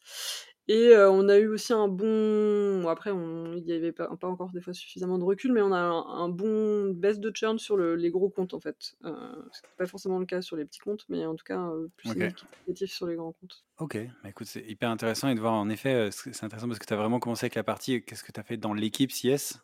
[0.69, 2.88] Et on a eu aussi un bon.
[2.88, 5.79] après, il n'y avait pas, pas, encore des fois suffisamment de recul, mais on a
[5.79, 8.93] un, bon baisse de churn sur les gros comptes en fait.
[9.03, 12.10] Euh, n'est pas forcément le cas sur les petits comptes, mais en tout cas plus
[12.10, 13.63] significatif sur les grands comptes.
[13.79, 16.86] Ok, bah, écoute, c'est hyper intéressant et de voir en effet, c'est intéressant parce que
[16.86, 19.60] tu as vraiment commencé avec la partie, qu'est-ce que tu as fait dans l'équipe CS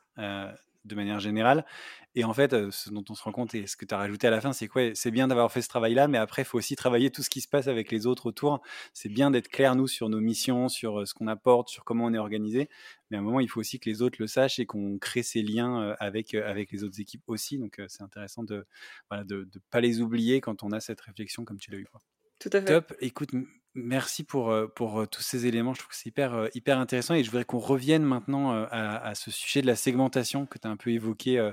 [0.85, 1.65] de manière générale.
[2.13, 4.27] Et en fait, ce dont on se rend compte et ce que tu as rajouté
[4.27, 6.57] à la fin, c'est quoi C'est bien d'avoir fait ce travail-là, mais après, il faut
[6.57, 8.61] aussi travailler tout ce qui se passe avec les autres autour.
[8.93, 12.13] C'est bien d'être clair, nous, sur nos missions, sur ce qu'on apporte, sur comment on
[12.13, 12.69] est organisé.
[13.09, 15.23] Mais à un moment, il faut aussi que les autres le sachent et qu'on crée
[15.23, 17.57] ces liens avec, avec les autres équipes aussi.
[17.57, 18.65] Donc, c'est intéressant de
[19.11, 21.85] ne de, de pas les oublier quand on a cette réflexion comme tu l'as eu.
[21.85, 22.01] Quoi.
[22.39, 22.67] Tout à fait.
[22.67, 22.93] Top.
[22.99, 23.31] Écoute,
[23.75, 25.73] merci pour, pour tous ces éléments.
[25.73, 29.31] Je trouve que c'est hyper, hyper intéressant et je voudrais qu'on revienne maintenant à, ce
[29.31, 31.51] sujet de la segmentation que tu as un peu évoqué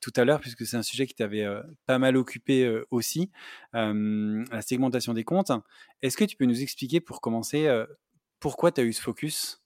[0.00, 1.46] tout à l'heure, puisque c'est un sujet qui t'avait
[1.86, 3.30] pas mal occupé aussi,
[3.72, 5.52] la segmentation des comptes.
[6.02, 7.68] Est-ce que tu peux nous expliquer pour commencer
[8.40, 9.63] pourquoi tu as eu ce focus?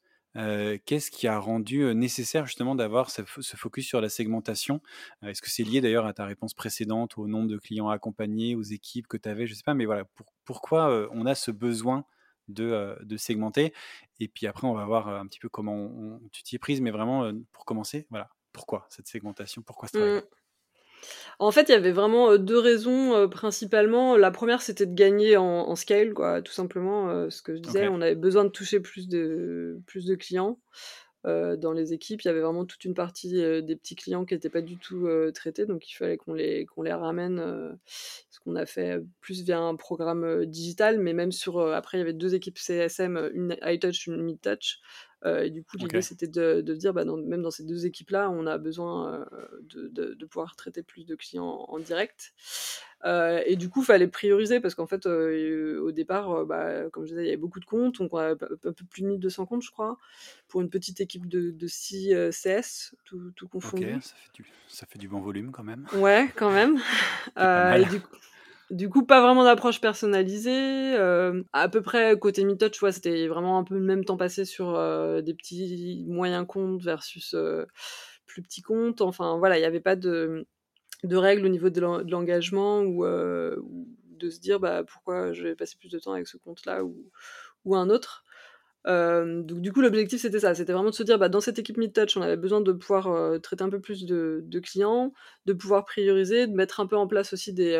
[0.84, 3.22] Qu'est-ce qui a rendu nécessaire justement d'avoir ce,
[3.56, 4.80] focus sur la segmentation?
[5.22, 8.62] Est-ce que c'est lié d'ailleurs à ta réponse précédente, au nombre de clients accompagnés, aux
[8.62, 10.04] équipes que tu avais Je ne sais pas, mais voilà,
[10.44, 12.04] pourquoi on a ce besoin
[12.48, 13.72] de, segmenter?
[14.20, 16.90] Et puis après, on va voir un petit peu comment tu t'y es prise, mais
[16.90, 19.62] vraiment, pour commencer, voilà, pourquoi cette segmentation?
[19.62, 20.18] Pourquoi ce travail?
[20.18, 20.37] Mmh.
[21.38, 24.16] En fait, il y avait vraiment deux raisons principalement.
[24.16, 27.30] La première, c'était de gagner en, scale, quoi, tout simplement.
[27.30, 30.58] ce que je disais, on avait besoin de toucher plus de, plus de clients.
[31.24, 34.50] dans les équipes, il y avait vraiment toute une partie des petits clients qui n'étaient
[34.50, 37.40] pas du tout traités, donc il fallait qu'on les, qu'on les ramène.
[37.86, 41.60] ce qu'on a fait plus via un programme digital, mais même sur.
[41.60, 44.80] après, il y avait deux équipes CSM, une high touch, une mid touch.
[45.24, 48.30] Euh, et du coup, l'idée, c'était de, de, dire, bah, même dans ces deux équipes-là,
[48.30, 52.32] on a besoin euh, de, de, pouvoir traiter plus de clients en, direct.
[53.04, 57.10] Euh, et du coup, il fallait prioriser parce qu'en fait, au départ, bah, comme je
[57.10, 59.46] disais, il y avait beaucoup de comptes, donc on a un peu plus de 1200
[59.46, 59.98] comptes, je crois,
[60.46, 63.94] pour une petite équipe de, de 6 CS, tout, tout confondu.
[63.94, 65.86] Ok, ça fait, du, ça fait du bon volume quand même.
[65.96, 66.78] Ouais, quand même.
[67.36, 68.16] et du coup,
[68.70, 70.94] du coup, pas vraiment d'approche personnalisée.
[70.96, 74.16] Euh, à peu près côté MeTouch, tu vois, c'était vraiment un peu le même temps
[74.16, 77.64] passé sur euh, des petits moyens comptes versus euh,
[78.26, 79.00] plus petits comptes.
[79.00, 80.46] Enfin, voilà, il n'y avait pas de,
[81.04, 85.90] règles au niveau de l'engagement ou, de se dire bah, pourquoi je vais passer plus
[85.90, 88.24] de temps avec ce compte-là ou, un autre.
[88.86, 91.76] donc du coup l'objectif c'était ça, c'était vraiment de se dire bah, dans cette équipe
[91.76, 95.12] mid-touch on avait besoin de pouvoir traiter un peu plus de, clients,
[95.44, 97.76] de pouvoir prioriser, de mettre un peu en place aussi des,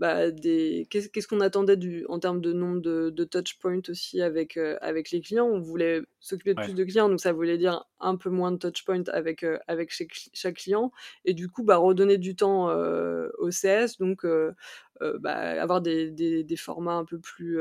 [0.00, 4.22] bah, des qu'est-ce qu'on attendait du, en termes de nombre de, de touch points aussi
[4.22, 5.46] avec, euh, avec les clients?
[5.46, 8.56] On voulait s'occuper de plus de clients, donc ça voulait dire un peu moins de
[8.56, 10.90] touch points avec, euh, avec chaque, chaque, client.
[11.26, 14.26] Et du coup, bah, redonner du temps euh, au CS, donc
[15.20, 17.58] bah, avoir des, des, des, formats un peu plus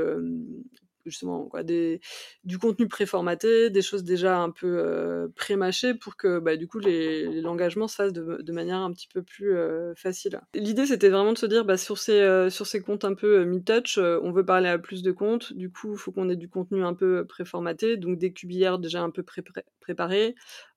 [1.10, 6.56] justement quoi, du contenu préformaté, des choses déjà un peu euh, pré-mâchées pour que bah,
[6.56, 10.39] du coup l'engagement se fasse de, manière un petit peu plus euh, facile.
[10.54, 13.43] L'idée c'était vraiment de se dire bah, sur, ces, euh, sur ces comptes un peu
[13.43, 16.50] mid-touch, on veut parler à plus de comptes, du coup il faut qu'on ait du
[16.50, 19.41] contenu un peu préformaté, donc des cubières déjà un peu pré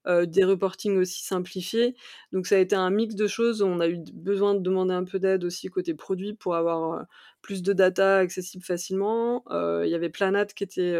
[0.04, 1.94] préparées, des reportings aussi simplifiés.
[2.32, 3.62] Donc ça a été un mix de choses.
[3.62, 7.06] On a eu besoin de demander un peu d'aide aussi côté produit pour avoir
[7.40, 9.44] plus de data accessible facilement.
[9.50, 10.98] Il y avait Planat qui était,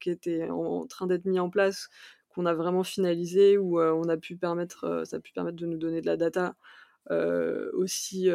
[0.00, 1.88] qui était en train d'être mis en place,
[2.30, 5.78] qu'on a vraiment finalisé, où on a pu permettre, ça a pu permettre de nous
[5.78, 6.54] donner de la data
[7.74, 8.28] aussi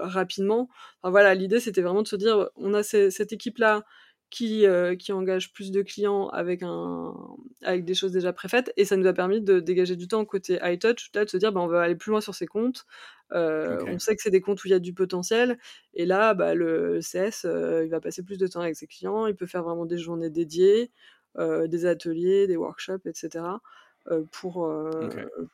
[0.00, 0.68] rapidement.
[1.02, 3.84] Enfin, voilà, l'idée c'était vraiment de se dire, on a cette équipe-là
[4.30, 7.14] qui, euh, qui engage plus de clients avec, un,
[7.62, 8.72] avec des choses déjà préfaites.
[8.76, 11.36] Et ça nous a permis de dégager du temps côté high touch, là, de se
[11.36, 12.86] dire bah, on va aller plus loin sur ces comptes.
[13.32, 15.58] Euh, on sait que c'est des comptes où il y a du potentiel.
[15.94, 19.26] Et là, bah, le CS, euh, il va passer plus de temps avec ses clients.
[19.26, 20.90] Il peut faire vraiment des journées dédiées,
[21.38, 23.44] des ateliers, des workshops, etc.
[24.12, 25.08] Euh, pour, euh,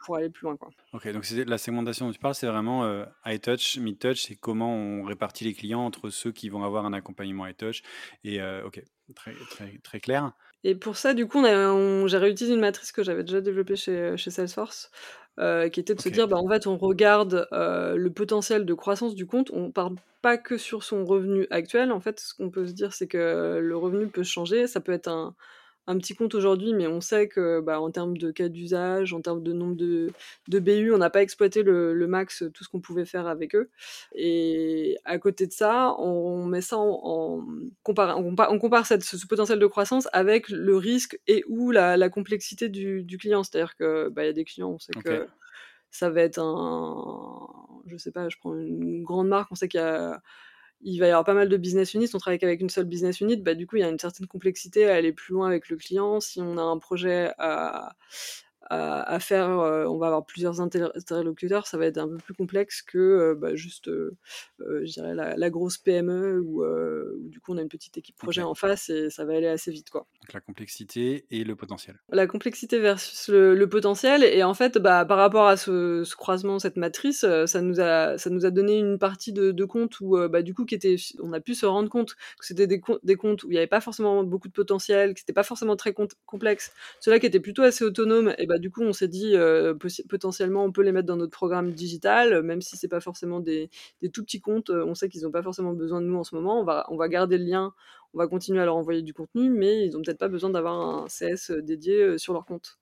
[0.04, 0.56] pour aller plus loin.
[0.56, 0.70] Quoi.
[0.92, 4.34] Ok, donc la segmentation dont tu parles, c'est vraiment euh, high touch, mid touch, c'est
[4.34, 7.82] comment on répartit les clients entre ceux qui vont avoir un accompagnement high touch.
[8.24, 8.82] Et ok,
[9.14, 10.32] très, très, très clair.
[10.64, 14.16] Et pour ça, du coup, on j'ai réutilisé une matrice que j'avais déjà développée chez,
[14.18, 14.90] chez Salesforce,
[15.38, 19.24] qui était de se dire, bah, en fait, on regarde le potentiel de croissance du
[19.24, 21.90] compte, on parle pas que sur son revenu actuel.
[21.90, 24.66] En fait, ce qu'on peut se dire, c'est que le revenu peut changer.
[24.66, 25.34] Ça peut être un,
[25.86, 29.20] un petit compte aujourd'hui, mais on sait que bah, en termes de cas d'usage, en
[29.20, 30.10] termes de nombre de,
[30.48, 33.68] de BU, on n'a pas exploité le, max tout ce qu'on pouvait faire avec eux.
[34.14, 37.44] Et à côté de ça, on met ça en,
[37.82, 42.68] compare, on compare, cette, ce, potentiel de croissance avec le risque et ou la, complexité
[42.68, 43.42] du, client.
[43.42, 45.26] C'est-à-dire que bah, y a des clients, on sait que
[45.90, 47.48] ça va être un,
[47.86, 50.22] je sais pas, je prends une grande marque, on sait qu'il y a
[50.82, 52.10] il va y avoir pas mal de business units.
[52.14, 53.36] On travaille qu'avec une seule business unit.
[53.36, 55.76] Bah, du coup, il y a une certaine complexité à aller plus loin avec le
[55.76, 56.20] client.
[56.20, 57.94] Si on a un projet à,
[58.72, 62.80] à, faire, euh, on va avoir plusieurs interlocuteurs, ça va être un peu plus complexe
[62.80, 64.16] que euh, bah, juste, euh,
[64.58, 66.64] je dirais, la, grosse PME où,
[67.28, 69.70] du coup on a une petite équipe projet en face et ça va aller assez
[69.70, 69.90] vite.
[69.90, 70.06] Quoi.
[70.22, 72.00] Donc la complexité et le potentiel.
[72.10, 76.76] La complexité versus le, potentiel et en fait bah, par rapport à ce, croisement, cette
[76.76, 80.42] matrice, ça nous a, ça nous a donné une partie de, de compte où bah,
[80.42, 83.44] du coup qui était, on a pu se rendre compte que c'était des, des comptes
[83.44, 86.72] où il n'y avait pas forcément beaucoup de potentiel, que c'était pas forcément très complexe,
[87.00, 89.74] ceux-là qui étaient plutôt assez autonomes et bah, du coup, on s'est dit euh,
[90.08, 93.70] potentiellement, on peut les mettre dans notre programme digital, même si c'est pas forcément des,
[94.12, 94.70] tout petits comptes.
[94.70, 96.60] Euh, on sait qu'ils n'ont pas forcément besoin de nous en ce moment.
[96.60, 97.74] On va, on va garder le lien,
[98.14, 100.74] on va continuer à leur envoyer du contenu, mais ils n'ont peut-être pas besoin d'avoir
[100.74, 102.78] un CS dédié euh, sur leur compte.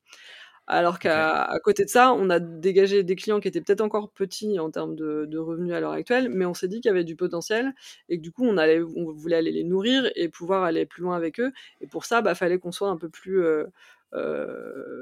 [0.67, 4.61] Alors qu'à côté de ça, on a dégagé des clients qui étaient peut-être encore petits
[4.61, 7.17] en termes de, revenus à l'heure actuelle, mais on s'est dit qu'il y avait du
[7.17, 7.75] potentiel
[8.09, 11.03] et que du coup, on, allait, on voulait aller les nourrir et pouvoir aller plus
[11.03, 11.51] loin avec eux.
[11.81, 13.65] Et pour ça, il bah, fallait qu'on soit un peu plus euh,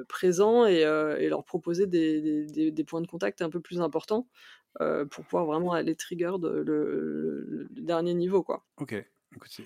[0.09, 4.27] présents et, euh, et, leur proposer des, points de contact un peu plus importants
[4.81, 8.43] euh, pour pouvoir vraiment aller trigger le, dernier niveau.
[8.43, 8.65] Quoi.
[8.79, 8.95] Ok,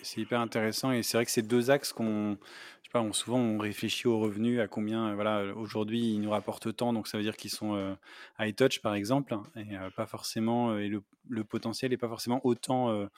[0.02, 2.36] c'est hyper intéressant et c'est vrai que ces deux axes qu'on,
[2.82, 6.30] je sais pas, on, souvent on réfléchit aux revenus, à combien, voilà, aujourd'hui ils nous
[6.30, 7.96] rapportent autant, donc ça veut dire qu'ils sont
[8.38, 13.08] high touch par exemple, et pas forcément, et le, potentiel n'est pas forcément autant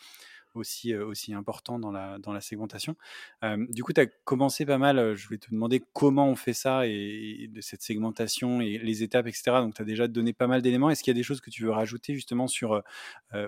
[0.54, 2.96] aussi, aussi important dans la, dans la segmentation.
[3.42, 5.14] du coup, tu as commencé pas mal.
[5.14, 9.26] Je voulais te demander comment on fait ça et, de cette segmentation et les étapes,
[9.26, 9.44] etc.
[9.60, 10.90] Donc, tu as déjà donné pas mal d'éléments.
[10.90, 12.82] Est-ce qu'il y a des choses que tu veux rajouter justement sur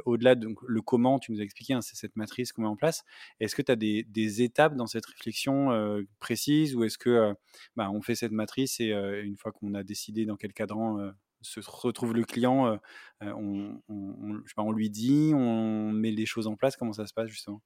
[0.05, 2.77] au-delà de le comment Tu nous as expliqué, hein, c'est cette matrice qu'on met en
[2.77, 3.05] place.
[3.41, 7.35] Est-ce que tu as des, des, étapes dans cette réflexion précise ou est-ce que
[7.77, 11.13] bah, on fait cette matrice et une fois qu'on a décidé dans quel cadran
[11.47, 12.79] se retrouve le client,
[13.21, 17.63] on, lui dit, on met les choses en place, comment ça se passe justement?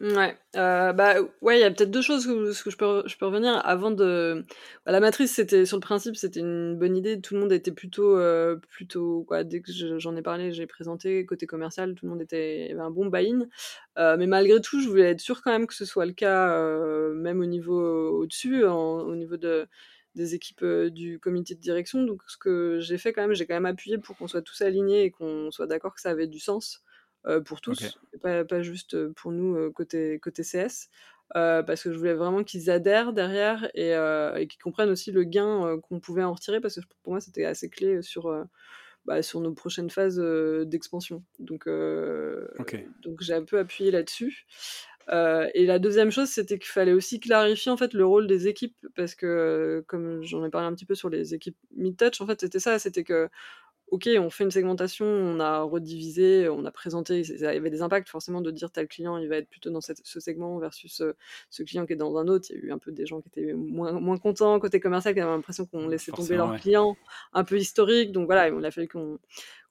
[0.00, 3.60] Ouais, bah ouais, il y a peut-être deux choses que, je, peux, je peux revenir
[3.64, 4.44] avant de.
[4.86, 7.20] Bah, la matrice, c'était sur le principe, c'était une bonne idée.
[7.20, 8.18] Tout le monde était plutôt,
[8.70, 9.44] plutôt quoi.
[9.44, 13.06] Dès que j'en ai parlé, j'ai présenté côté commercial, tout le monde était un bon
[13.06, 13.46] buy-in.
[14.16, 16.58] mais malgré tout, je voulais être sûr quand même que ce soit le cas,
[17.14, 19.68] même au niveau au-dessus, au niveau de
[20.14, 22.02] des équipes du comité de direction.
[22.02, 24.60] Donc, ce que j'ai fait quand même, j'ai quand même appuyé pour qu'on soit tous
[24.60, 26.82] alignés et qu'on soit d'accord que ça avait du sens
[27.44, 30.88] pour tous, pas, pas, juste pour nous côté, côté CS.
[31.32, 35.78] parce que je voulais vraiment qu'ils adhèrent derrière et, et qu'ils comprennent aussi le gain
[35.82, 38.46] qu'on pouvait en retirer, parce que pour moi, c'était assez clé sur,
[39.04, 40.18] bah, sur nos prochaines phases
[40.66, 41.24] d'expansion.
[41.38, 41.68] Donc,
[43.02, 44.46] donc j'ai un peu appuyé là-dessus.
[45.08, 48.48] Euh, et la deuxième chose, c'était qu'il fallait aussi clarifier en fait le rôle des
[48.48, 52.26] équipes parce que, comme j'en ai parlé un petit peu sur les équipes mid-touch, en
[52.26, 53.28] fait, c'était ça, c'était que
[53.92, 57.82] ok, on fait une segmentation, on a redivisé, on a présenté, il y avait des
[57.82, 61.14] impacts forcément de dire tel client, il va être plutôt dans ce segment versus euh,
[61.50, 62.46] ce client qui est dans un autre.
[62.48, 65.12] Il y a eu un peu des gens qui étaient moins, moins contents côté commercial,
[65.12, 66.96] qui avaient l'impression qu'on laissait tomber leurs clients,
[67.34, 68.12] un peu historique.
[68.12, 69.18] Donc voilà, il a fallu qu'on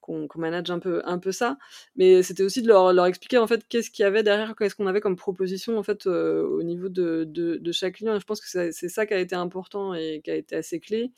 [0.02, 1.56] qu'on manage un peu, un peu ça.
[1.96, 4.74] Mais c'était aussi de leur, leur, expliquer en fait qu'est-ce qu'il y avait derrière, qu'est-ce
[4.74, 8.18] qu'on avait comme proposition en fait euh, au niveau de, de, de, chaque client.
[8.18, 11.12] Je pense que c'est ça qui a été important et qui a été assez clé.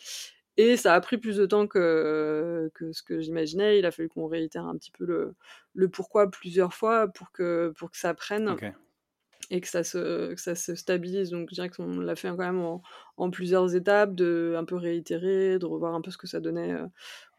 [0.57, 3.79] Et ça a pris plus de temps que, que ce que j'imaginais.
[3.79, 5.35] Il a fallu qu'on réitère un petit peu le,
[5.75, 8.55] le, pourquoi plusieurs fois pour que, pour que ça prenne
[9.51, 11.31] et que ça se, que ça se stabilise.
[11.31, 12.83] Donc je dirais qu'on l'a fait quand même en,
[13.17, 16.73] en, plusieurs étapes, de un peu réitérer, de revoir un peu ce que ça donnait
[16.73, 16.87] euh,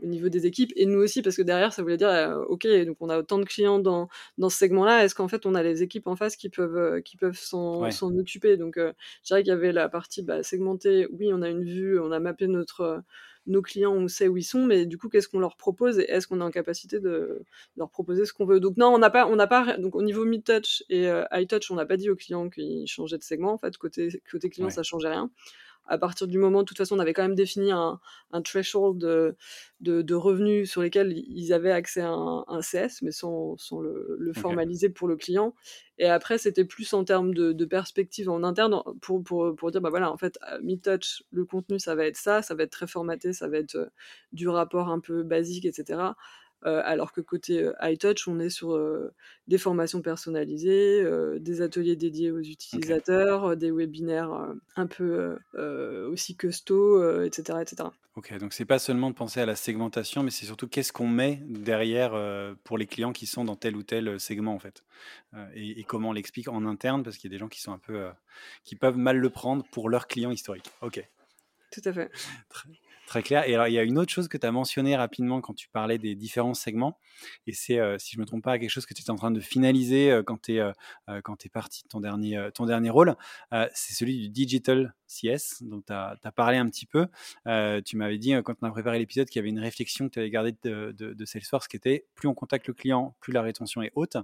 [0.04, 0.72] au niveau des équipes.
[0.76, 3.38] Et nous aussi, parce que derrière, ça voulait dire, euh, ok, donc on a autant
[3.40, 6.36] de clients dans, dans ce segment-là, est-ce qu'en fait on a les équipes en face
[6.36, 7.84] qui peuvent, euh, qui peuvent s'en
[8.18, 8.58] occuper?
[8.58, 8.94] Donc je
[9.26, 12.20] dirais qu'il y avait la partie bah, segmentée, oui, on a une vue, on a
[12.20, 13.04] mappé notre
[13.48, 16.10] nos clients, on sait où ils sont, mais du coup, qu'est-ce qu'on leur propose et
[16.10, 17.44] est-ce qu'on est en capacité de
[17.78, 18.60] leur proposer ce qu'on veut?
[18.60, 21.72] Donc non, on n'a pas, on n'a pas, donc au niveau mid-touch et euh, high-touch,
[21.72, 23.54] on n'a pas dit aux clients qu'ils changeaient de segment.
[23.54, 25.30] En fait, côté côté client, ça changeait rien
[25.88, 28.00] à partir du moment, de toute façon, on avait quand même défini un,
[28.32, 29.36] un threshold de,
[29.82, 34.34] de, revenus sur lesquels ils avaient accès à un, CS, mais sans, sans le, le,
[34.34, 35.54] formaliser pour le client.
[35.98, 39.82] Et après, c'était plus en termes de, de, perspective en interne pour, pour, pour dire,
[39.82, 42.88] bah voilà, en fait, mid-touch, le contenu, ça va être ça, ça va être très
[42.88, 43.86] formaté, ça va être euh,
[44.34, 46.00] du rapport un peu basique, etc.
[46.66, 49.14] Euh, alors que côté euh, high touch, on est sur euh,
[49.48, 51.06] des formations personnalisées,
[51.40, 54.32] des ateliers dédiés aux utilisateurs, des webinaires
[54.76, 55.38] un peu
[56.10, 57.90] aussi custo, etc., etc.
[58.16, 61.08] Ok, donc c'est pas seulement de penser à la segmentation, mais c'est surtout qu'est-ce qu'on
[61.08, 62.14] met derrière
[62.64, 64.84] pour les clients qui sont dans tel ou tel segment en fait,
[65.54, 67.80] et, comment on l'explique en interne parce qu'il y a des gens qui sont un
[67.80, 68.08] peu,
[68.64, 70.72] qui peuvent mal le prendre pour leurs clients historiques.
[70.82, 71.08] Ok.
[71.72, 72.10] Tout à fait.
[72.50, 72.70] Très
[73.22, 73.48] clair.
[73.48, 75.70] Et alors, il y a une autre chose que tu as mentionné rapidement quand tu
[75.70, 77.00] parlais des différents segments.
[77.48, 79.16] Et c'est, euh, si je ne me trompe pas, quelque chose que tu étais en
[79.16, 80.72] train de finaliser euh, quand tu es, euh,
[81.10, 83.16] es parti de ton dernier, ton dernier rôle.
[83.74, 87.08] c'est celui du Digital CS, dont tu as, parlé un petit peu.
[87.86, 90.20] tu m'avais dit, quand on a préparé l'épisode, qu'il y avait une réflexion que tu
[90.20, 93.82] avais gardée de, de, Salesforce qui était plus on contacte le client, plus la rétention
[93.82, 94.18] est haute.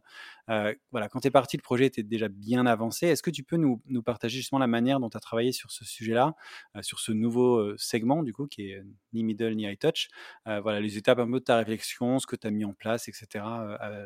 [0.48, 3.08] voilà, quand tu es parti, le projet était déjà bien avancé.
[3.08, 5.72] Est-ce que tu peux nous, nous partager justement la manière dont tu as travaillé sur
[5.72, 6.36] ce sujet-là,
[6.82, 8.71] sur ce nouveau segment, du coup, qui est
[9.14, 10.10] ni middle ni high touch.
[10.46, 13.08] voilà les étapes un peu de ta réflexion, ce que tu as mis en place,
[13.08, 13.44] etc.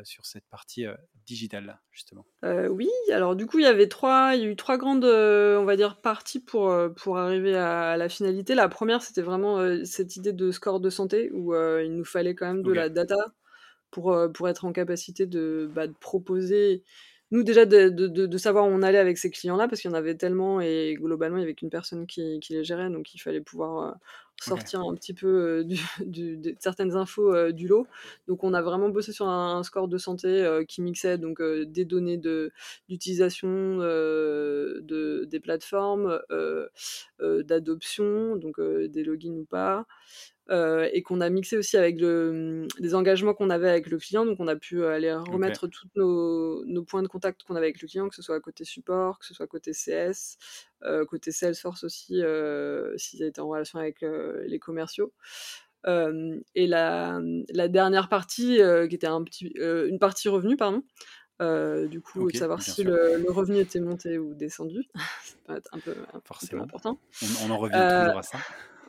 [0.04, 0.86] sur cette partie
[1.26, 2.26] digitale justement.
[2.42, 5.64] oui, alors du coup il y avait trois, il y a eu trois grandes, on
[5.64, 8.54] va dire parties pour pour arriver à, la finalité.
[8.54, 12.46] La première c'était vraiment cette idée de score de santé où il nous fallait quand
[12.46, 13.16] même de la data
[13.90, 16.82] pour pour être en capacité de, bah, de proposer
[17.30, 19.94] nous déjà de, de, de, savoir où on allait avec ces clients-là, parce qu'il y
[19.94, 23.14] en avait tellement et globalement il n'y avait qu'une personne qui, qui, les gérait, donc
[23.14, 23.96] il fallait pouvoir
[24.40, 25.64] sortir un petit peu
[26.00, 27.86] du, de certaines infos du lot.
[28.28, 32.20] Donc on a vraiment bossé sur un, score de santé qui mixait donc des données
[32.88, 36.20] d'utilisation de, des plateformes,
[37.20, 39.86] d'adoption, donc des logins ou pas.
[40.50, 44.24] et qu'on a mixé aussi avec le, les engagements qu'on avait avec le client.
[44.24, 47.82] Donc, on a pu aller remettre tous nos, nos, points de contact qu'on avait avec
[47.82, 50.38] le client, que ce soit côté support, que ce soit côté CS,
[51.08, 55.12] côté Salesforce aussi, euh, s'ils étaient en relation avec euh, les commerciaux.
[55.86, 57.20] et la,
[57.50, 60.82] la, dernière partie, qui était un petit, une partie revenu, pardon,
[61.88, 64.88] du coup, de savoir si le, revenu était monté ou descendu.
[65.24, 66.64] ça peut être un peu, Forcément.
[66.64, 66.98] important.
[67.44, 68.38] On, en revient toujours à ça.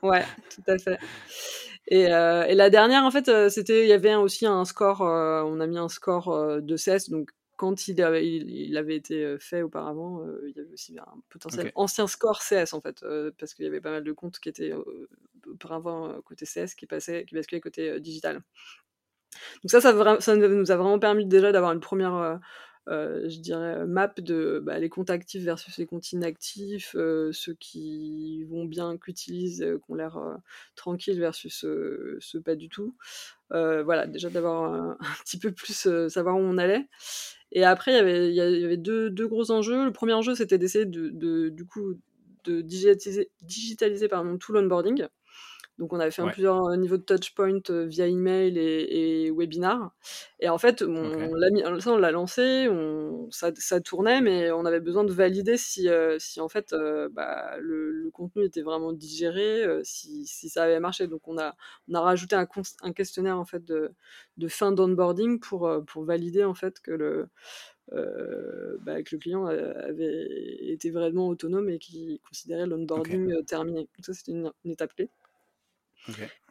[0.04, 1.00] Ouais, tout à fait.
[1.88, 5.68] Et, et, la dernière, en fait, c'était, il y avait aussi un score, on a
[5.68, 10.56] mis un score de CS, donc quand il avait, il, avait été fait auparavant, il
[10.56, 13.04] y avait aussi un potentiel ancien score CS en fait,
[13.38, 14.74] parce qu'il y avait pas mal de comptes qui étaient
[15.48, 18.44] auparavant côté CS qui passaient, qui basculaient côté digital.
[19.64, 22.40] Donc ça, ça, ça, nous a vraiment permis déjà d'avoir une première,
[22.88, 26.92] je dirais, map de bah, les comptes actifs versus les comptes inactifs,
[27.32, 30.20] ceux qui vont bien, qu'utilisent, qui ont l'air
[30.76, 31.66] tranquilles versus
[32.20, 32.96] ceux pas du tout.
[33.50, 36.88] voilà, déjà d'avoir un, petit peu plus savoir où on allait.
[37.52, 39.86] Et après, il y avait, il y avait deux, deux, gros enjeux.
[39.86, 41.96] Le premier enjeu, c'était d'essayer de, de, du coup,
[42.44, 45.08] de digitaliser, digitaliser pardon, tout l'onboarding.
[45.78, 49.92] Donc on avait fait plusieurs niveaux de touchpoint via email et, et webinar.
[50.40, 54.66] Et en fait, on, l'a mis, on l'a lancé, on, ça, ça, tournait, mais on
[54.66, 55.88] avait besoin de valider si,
[56.20, 56.74] si en fait
[57.12, 61.08] bah, le, contenu était vraiment digéré, si, si, ça avait marché.
[61.08, 61.56] Donc on a,
[61.90, 62.48] on a rajouté un,
[62.82, 63.92] un questionnaire en fait de,
[64.38, 67.30] de fin d'onboarding pour, pour valider en fait que le
[68.82, 70.28] bah, que le client avait
[70.62, 73.82] été vraiment autonome et qui considérait l'onboarding terminé.
[73.82, 75.10] Donc ça, c'était une, étape clé.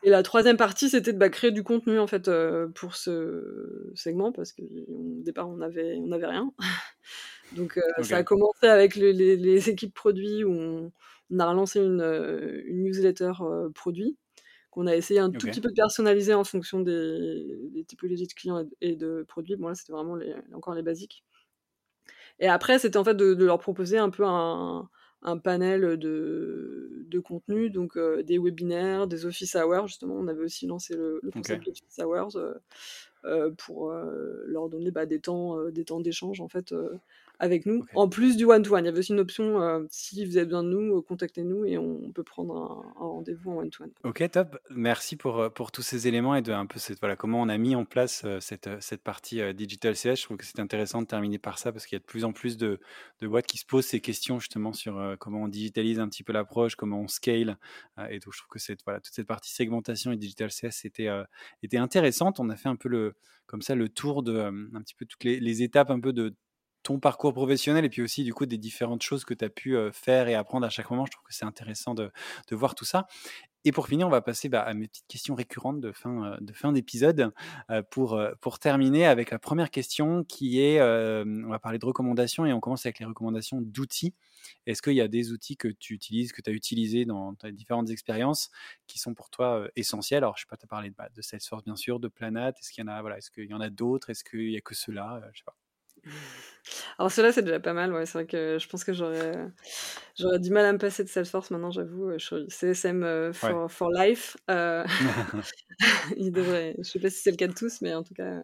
[0.02, 3.90] Et la troisième partie, c'était de bah, créer du contenu en fait euh, pour ce
[3.94, 4.62] segment parce qu'au
[5.22, 6.52] départ on avait on avait rien.
[7.56, 12.62] Donc euh, ça a commencé avec les, équipes produits où on, a relancé une, euh,
[12.66, 13.32] une newsletter
[13.74, 14.16] produit
[14.70, 18.64] qu'on a essayé un tout petit peu de personnaliser en fonction des, typologies de clients
[18.80, 19.56] et de produits.
[19.56, 21.24] Bon là c'était vraiment les, encore les basiques.
[22.38, 24.90] Et après c'était en fait de, de, leur proposer un peu un,
[25.26, 29.88] un panel de, de contenu, donc euh, des webinaires, des office hours.
[29.88, 32.54] Justement, on avait aussi lancé le, concept office hours euh,
[33.24, 36.72] euh, pour leur donner bah, des temps des temps d'échange en fait
[37.38, 37.84] avec nous.
[37.94, 40.62] En plus du one-to-one, il y avait aussi une option, euh, si vous avez besoin
[40.62, 43.90] de nous, euh, contactez-nous et on, peut prendre un, rendez-vous en one-to-one.
[44.04, 44.58] Ok, top.
[44.70, 47.48] Merci pour, euh, pour tous ces éléments et de un peu cette, voilà, comment on
[47.48, 50.16] a mis en place cette, cette partie digital CS.
[50.16, 52.24] Je trouve que c'est intéressant de terminer par ça parce qu'il y a de plus
[52.24, 52.80] en plus de,
[53.20, 56.32] de, boîtes qui se posent ces questions justement sur comment on digitalise un petit peu
[56.32, 57.58] l'approche, comment on scale.
[58.10, 61.10] et donc, je trouve que cette, voilà, toute cette partie segmentation et digital CS était,
[61.62, 62.40] était intéressante.
[62.40, 63.14] On a fait un peu le,
[63.46, 66.34] comme ça le tour de un petit peu toutes les, les étapes un peu de
[66.86, 69.76] ton parcours professionnel et puis aussi du coup des différentes choses que tu as pu
[69.92, 71.04] faire et apprendre à chaque moment.
[71.04, 72.12] Je trouve que c'est intéressant de,
[72.48, 73.08] de, voir tout ça.
[73.64, 76.52] Et pour finir, on va passer bah, à mes petites questions récurrentes de fin, de
[76.52, 77.32] fin d'épisode
[77.90, 82.52] pour, pour terminer avec la première question qui est, on va parler de recommandations et
[82.52, 84.14] on commence avec les recommandations d'outils.
[84.66, 87.50] Est-ce qu'il y a des outils que tu utilises, que tu as utilisés dans tes
[87.50, 88.50] différentes expériences
[88.86, 90.18] qui sont pour toi essentiels?
[90.18, 92.50] Alors, je sais pas, tu as parlé de, bah, de, Salesforce bien sûr, de Planat.
[92.50, 94.10] Est-ce qu'il y en a, voilà, est-ce qu'il y en a d'autres?
[94.10, 95.56] Est-ce qu'il y a que ceux-là Je sais pas.
[96.98, 98.06] Alors cela c'est déjà pas mal, ouais.
[98.06, 99.32] C'est vrai que je pense que j'aurais
[100.18, 102.12] j'aurais du mal à me passer de Salesforce maintenant, j'avoue.
[102.18, 104.36] Je suis CSM euh, for, for life.
[104.50, 104.84] Euh,
[106.16, 106.74] il devrait.
[106.78, 108.42] Je sais pas si c'est le cas de tous, mais en tout cas,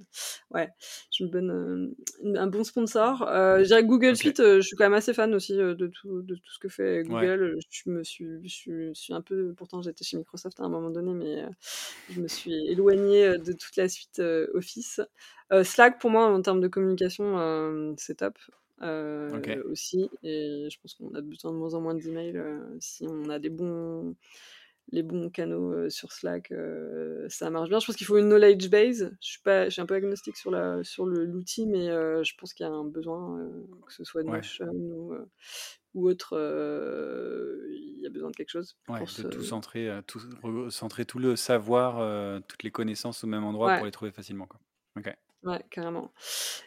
[0.50, 0.68] ouais,
[1.10, 1.94] je me donne
[2.36, 3.24] un bon sponsor.
[3.26, 6.52] je dirais Google Suite, je suis quand même assez fan aussi de tout, de tout
[6.52, 7.58] ce que fait Google.
[7.70, 11.14] Je me suis, je suis, un peu, pourtant j'étais chez Microsoft à un moment donné,
[11.14, 11.44] mais
[12.10, 14.20] je me suis éloignée de toute la suite
[14.54, 15.00] Office.
[15.62, 18.38] Slack, pour moi, en termes de communication, c'est top.
[19.70, 20.10] aussi.
[20.22, 22.42] Et je pense qu'on a besoin de moins en moins d'emails
[22.80, 24.14] si on a des bons,
[24.92, 26.52] les bons canaux sur Slack,
[27.28, 27.80] ça marche bien.
[27.80, 29.10] Je pense qu'il faut une knowledge base.
[29.20, 32.52] Je suis, pas, je suis un peu agnostique sur, la, sur l'outil, mais je pense
[32.54, 33.50] qu'il y a un besoin,
[33.86, 35.14] que ce soit Notion ou,
[35.94, 36.36] ou autre,
[37.70, 38.76] il y a besoin de quelque chose.
[38.88, 40.20] Ouais, de tout centrer, tout,
[40.70, 44.46] centrer tout le savoir, toutes les connaissances au même endroit pour les trouver facilement.
[44.46, 44.60] Quoi.
[45.44, 46.12] Ouais, carrément.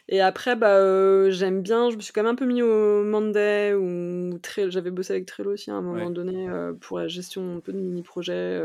[0.08, 3.72] Et après, bah, j'aime bien, je me suis quand même un peu mis au Monday
[3.74, 6.46] ou j'avais bossé avec Trello aussi à un moment donné
[6.80, 8.60] pour la gestion un peu de mini-projets.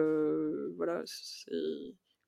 [0.75, 1.03] voilà,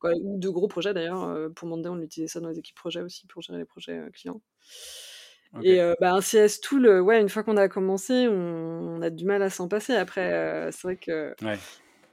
[0.04, 1.52] ou de gros projets d'ailleurs.
[1.56, 4.42] pour Monday, on utilisait ça dans les équipes projets aussi pour gérer les projets clients.
[5.62, 9.42] Et bah, un CS tool, ouais, une fois qu'on a commencé, on, a du mal
[9.42, 9.94] à s'en passer.
[9.94, 11.36] Après, c'est vrai que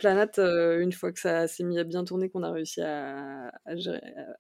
[0.01, 3.53] Planète, euh, une fois que ça s'est mis à bien tourner, qu'on a réussi à,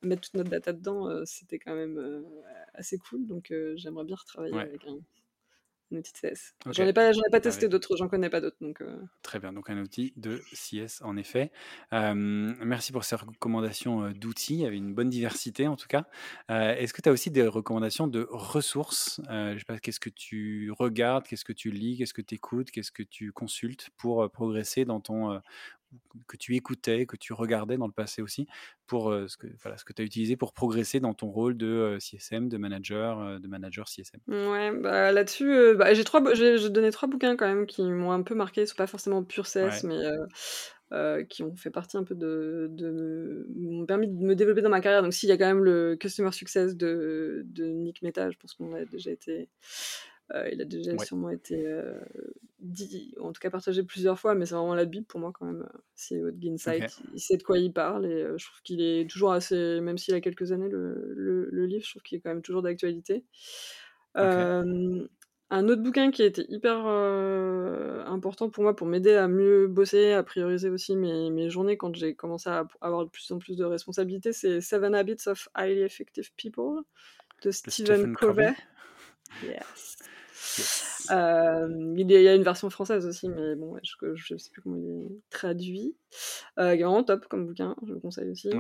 [0.03, 2.23] mettre toute notre data dedans, euh, c'était quand même euh,
[2.73, 3.27] assez cool.
[3.27, 4.99] Donc j'aimerais bien retravailler avec un,
[5.99, 6.55] outil de CS.
[6.70, 8.57] J'en ai pas, pas testé d'autres, j'en connais pas d'autres.
[8.61, 8.82] Donc,
[9.22, 11.51] Très bien, donc un outil de CS en effet.
[11.93, 16.07] merci pour ces recommandations d'outils, il y avait une bonne diversité en tout cas.
[16.49, 19.20] Est-ce que tu as aussi des recommandations de ressources?
[19.28, 22.70] Je sais pas, qu'est-ce que tu regardes, qu'est-ce que tu lis, qu'est-ce que tu écoutes,
[22.70, 25.41] qu'est-ce que tu consultes pour progresser dans ton
[26.26, 28.47] que tu écoutais, que tu regardais dans le passé aussi,
[28.86, 31.97] pour ce que, voilà, ce que tu as utilisé pour progresser dans ton rôle de
[32.01, 34.20] CSM, de manager, de manager CSM.
[34.28, 38.22] Ouais, bah, là-dessus, bah, j'ai trois, j'ai donné trois bouquins quand même qui m'ont un
[38.22, 40.03] peu marqué, ce sont pas forcément pur CS, mais
[41.28, 44.80] qui ont fait partie un peu de, de m'ont permis de me développer dans ma
[44.80, 45.03] carrière.
[45.03, 48.55] Donc s'il y a quand même le Customer Success de, de Nick Meta, je pense
[48.55, 49.49] qu'on a déjà été
[50.35, 51.99] euh, il a déjà sûrement été euh,
[52.61, 55.47] dit, en tout cas partagé plusieurs fois, mais c'est vraiment la Bible pour moi quand
[55.47, 55.66] même.
[55.95, 57.01] C'est de Insight.
[57.14, 59.99] Il sait de quoi il parle et euh, je trouve qu'il est toujours assez, même
[59.99, 63.24] s'il a quelques années, le, le, livre, je trouve qu'il est quand même toujours d'actualité.
[64.14, 66.87] un autre bouquin qui a été hyper
[68.07, 71.95] important pour moi pour m'aider à mieux bosser, à prioriser aussi mes, mes journées quand
[71.97, 75.83] j'ai commencé à avoir de plus en plus de responsabilités, c'est Seven Habits of Highly
[75.83, 76.83] Effective People
[77.43, 78.55] de Stephen Covey.
[79.43, 79.97] Yes.
[81.11, 84.76] Euh, il, y a une version française aussi, mais bon, je, ne sais plus comment
[84.76, 85.96] il est traduit.
[86.59, 88.51] Euh, il est vraiment top comme bouquin, je le conseille aussi.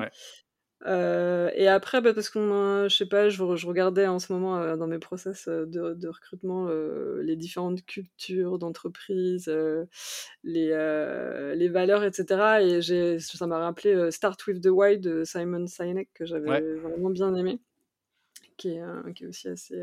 [0.86, 4.86] Euh, et après, bah, parce qu'on, je sais pas, je, regardais en ce moment dans
[4.86, 6.68] mes process de, recrutement
[7.20, 9.48] les différentes cultures d'entreprise,
[10.42, 12.60] les, les valeurs, etc.
[12.62, 17.34] Et ça m'a rappelé Start with the Why de Simon Sinek que j'avais vraiment bien
[17.34, 17.60] aimé
[18.56, 19.82] qui est, qui est aussi assez,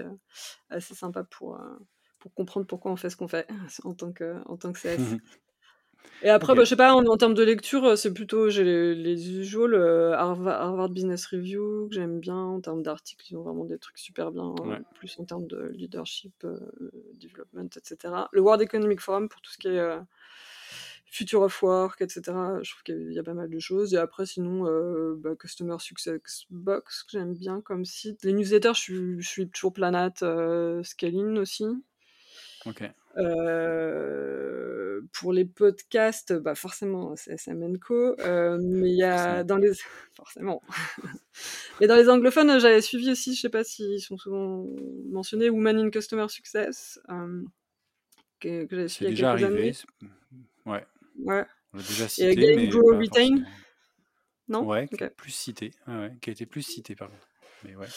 [0.69, 1.59] assez sympa pour,
[2.27, 3.47] pour comprendre pourquoi on fait ce qu'on fait
[3.83, 4.99] en tant que, en tant que CS.
[6.23, 9.39] Et après, bah, je sais pas, en, termes de lecture, c'est plutôt j'ai les, les
[9.39, 9.75] usual,
[10.15, 14.31] Harvard, Business Review, que j'aime bien, en termes d'articles, ils ont vraiment des trucs super
[14.31, 14.55] bien,
[14.95, 16.33] plus en termes de leadership,
[17.19, 18.13] development, etc.
[18.31, 19.97] Le World Economic Forum pour tout ce qui est
[21.09, 22.21] Future of Work, etc.
[22.61, 23.93] Je trouve qu'il y a pas mal de choses.
[23.93, 28.23] Et après, sinon, euh, bah, Customer Success Box, que j'aime bien comme site.
[28.23, 31.65] Les newsletters, je suis, toujours Planète, euh, Scaling aussi.
[32.67, 32.83] Ok.
[33.17, 38.15] Euh, pour les podcasts, bah forcément, c'est SM Co.
[38.17, 39.71] mais il y a dans les
[40.13, 40.61] forcément.
[41.81, 44.65] mais dans les anglophones, j'avais suivi aussi, je sais pas s'ils sont souvent
[45.09, 46.99] mentionnés, Woman in Customer Success,
[48.39, 49.61] que, que j'avais suivi il y a quelques arrivé.
[49.61, 49.73] années.
[50.65, 50.85] Ouais.
[51.19, 51.45] Ouais.
[51.73, 52.31] On l'a déjà cité.
[52.31, 53.43] Et mais Retain
[54.47, 54.65] Non?
[54.65, 55.71] Ouais, plus cité.
[55.87, 57.15] Ouais, qui a été plus cité, pardon.
[57.63, 57.87] Mais ouais.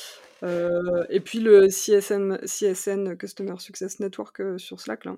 [0.42, 5.16] Euh, et puis le CSN, CSN Customer Success Network euh, sur Slack, là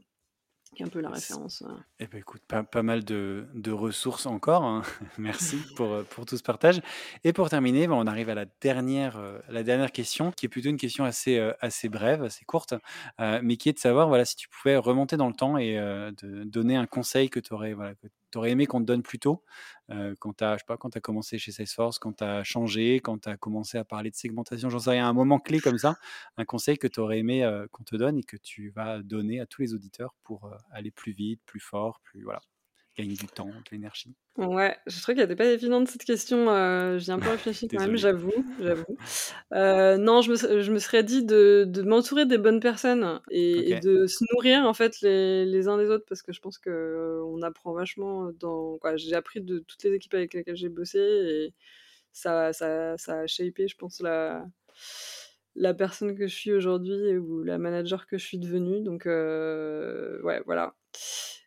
[0.74, 1.62] qui est un peu la référence.
[2.00, 4.64] Eh ben écoute, pas, pas mal de, de, ressources encore.
[4.64, 4.80] Hein.
[5.18, 6.80] Merci pour, euh, pour tout ce partage.
[7.24, 9.20] Et pour terminer, ben, on arrive à la dernière,
[9.50, 12.72] la dernière question, qui est plutôt une question assez, assez brève, assez courte,
[13.18, 16.44] mais qui est de savoir voilà, si tu pouvais remonter dans le temps et de
[16.44, 19.18] donner un conseil que tu aurais, voilà, que tu aurais aimé qu'on te donne plus
[19.18, 19.44] tôt,
[20.20, 23.84] quand tu as, commencé chez Salesforce, quand tu as changé, quand tu as commencé à
[23.84, 25.96] parler de segmentation, j'en sais rien, un moment clé comme ça,
[26.36, 29.46] un conseil que tu aurais aimé qu'on te donne et que tu vas donner à
[29.46, 32.22] tous les auditeurs pour aller plus vite, plus fort, plus.
[32.22, 32.40] Voilà.
[32.96, 36.50] Gagner du temps, de l'énergie Ouais, je trouve qu'elle n'était pas évidente cette question.
[36.50, 38.32] Euh, J'y ai un peu réfléchi quand même, j'avoue.
[38.60, 38.96] j'avoue.
[39.52, 43.78] Euh, non, je me, je me, serais dit de, de m'entourer des bonnes personnes et,
[43.80, 47.20] de se nourrir en fait les, les, uns des autres parce que je pense que
[47.26, 48.78] on apprend vachement dans.
[48.96, 51.54] J'ai appris de toutes les équipes avec lesquelles j'ai bossé et
[52.12, 54.46] ça, ça, ça a shapé, je pense, la,
[55.54, 58.80] la personne que je suis aujourd'hui ou la manager que je suis devenue.
[58.80, 60.74] Donc, euh, ouais, voilà.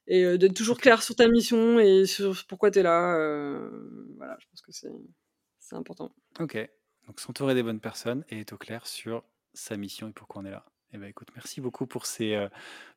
[0.08, 3.16] Et euh, d'être toujours clair sur ta mission et sur pourquoi tu es là.
[3.16, 6.14] Euh, voilà, je pense que c'est important.
[6.40, 6.58] Ok.
[7.08, 10.46] Donc, s'entourer des bonnes personnes et être au clair sur sa mission et pourquoi on
[10.46, 10.66] est là.
[10.94, 12.48] Eh ben, écoute, merci beaucoup pour ces, euh,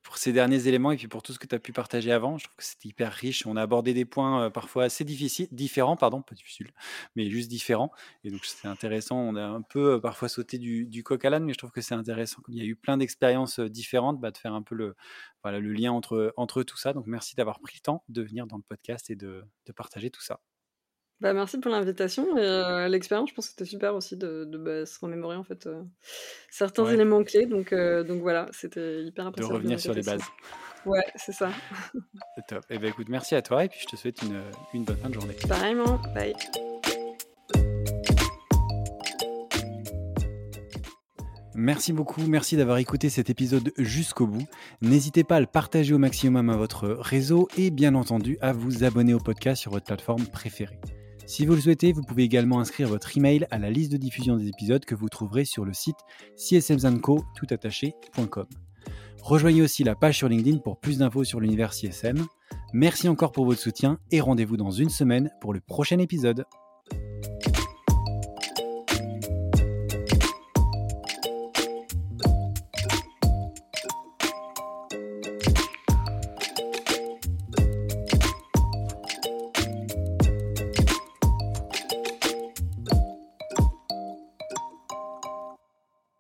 [0.03, 2.39] pour ces derniers éléments et puis pour tout ce que tu as pu partager avant.
[2.39, 3.45] Je trouve que c'était hyper riche.
[3.47, 6.71] On a abordé des points euh, parfois assez difficiles, différents, pardon, pas difficiles,
[7.17, 7.91] mais juste différents.
[8.25, 9.17] Et donc, c'était intéressant.
[9.19, 11.73] On a un peu euh, parfois sauté du, du coq à l'âne, mais je trouve
[11.73, 12.41] que c'est intéressant.
[12.49, 14.95] Il y a eu plein d'expériences différentes, bah, de faire un peu le,
[15.43, 16.93] voilà, le lien entre, entre tout ça.
[16.93, 20.11] Donc, merci d'avoir pris le temps de venir dans le podcast et de, de partager
[20.11, 20.41] tout ça.
[21.21, 23.31] Bah, merci pour l'invitation et euh, l'expérience.
[23.31, 25.83] Je pense que c'était super aussi de, de bah, se remémorer en fait euh,
[26.49, 27.47] certains éléments clés.
[27.47, 29.49] Donc, euh, donc voilà, c'était hyper important.
[29.49, 30.23] De revenir sur les bases.
[30.87, 31.51] Ouais, c'est ça.
[32.37, 32.65] C'est top.
[32.71, 34.41] Et eh ben écoute, merci à toi et puis je te souhaite une,
[34.75, 35.35] une bonne fin de journée.
[35.49, 36.01] Pareillement.
[36.15, 36.35] Bye.
[41.57, 44.47] Merci beaucoup, merci d'avoir écouté cet épisode jusqu'au bout.
[44.81, 48.85] N'hésitez pas à le partager au maximum à votre réseau et bien entendu à vous
[48.85, 50.79] abonner au podcast sur votre plateforme préférée.
[51.29, 54.39] Si vous le souhaitez, vous pouvez également inscrire votre email à la liste de diffusion
[54.39, 55.99] des épisodes que vous trouverez sur le site
[56.39, 58.47] csmzanco.com.
[59.21, 62.25] Rejoignez aussi la page sur LinkedIn pour plus d'infos sur l'univers CSM.
[62.73, 66.47] Merci encore pour votre soutien et rendez-vous dans une semaine pour le prochain épisode.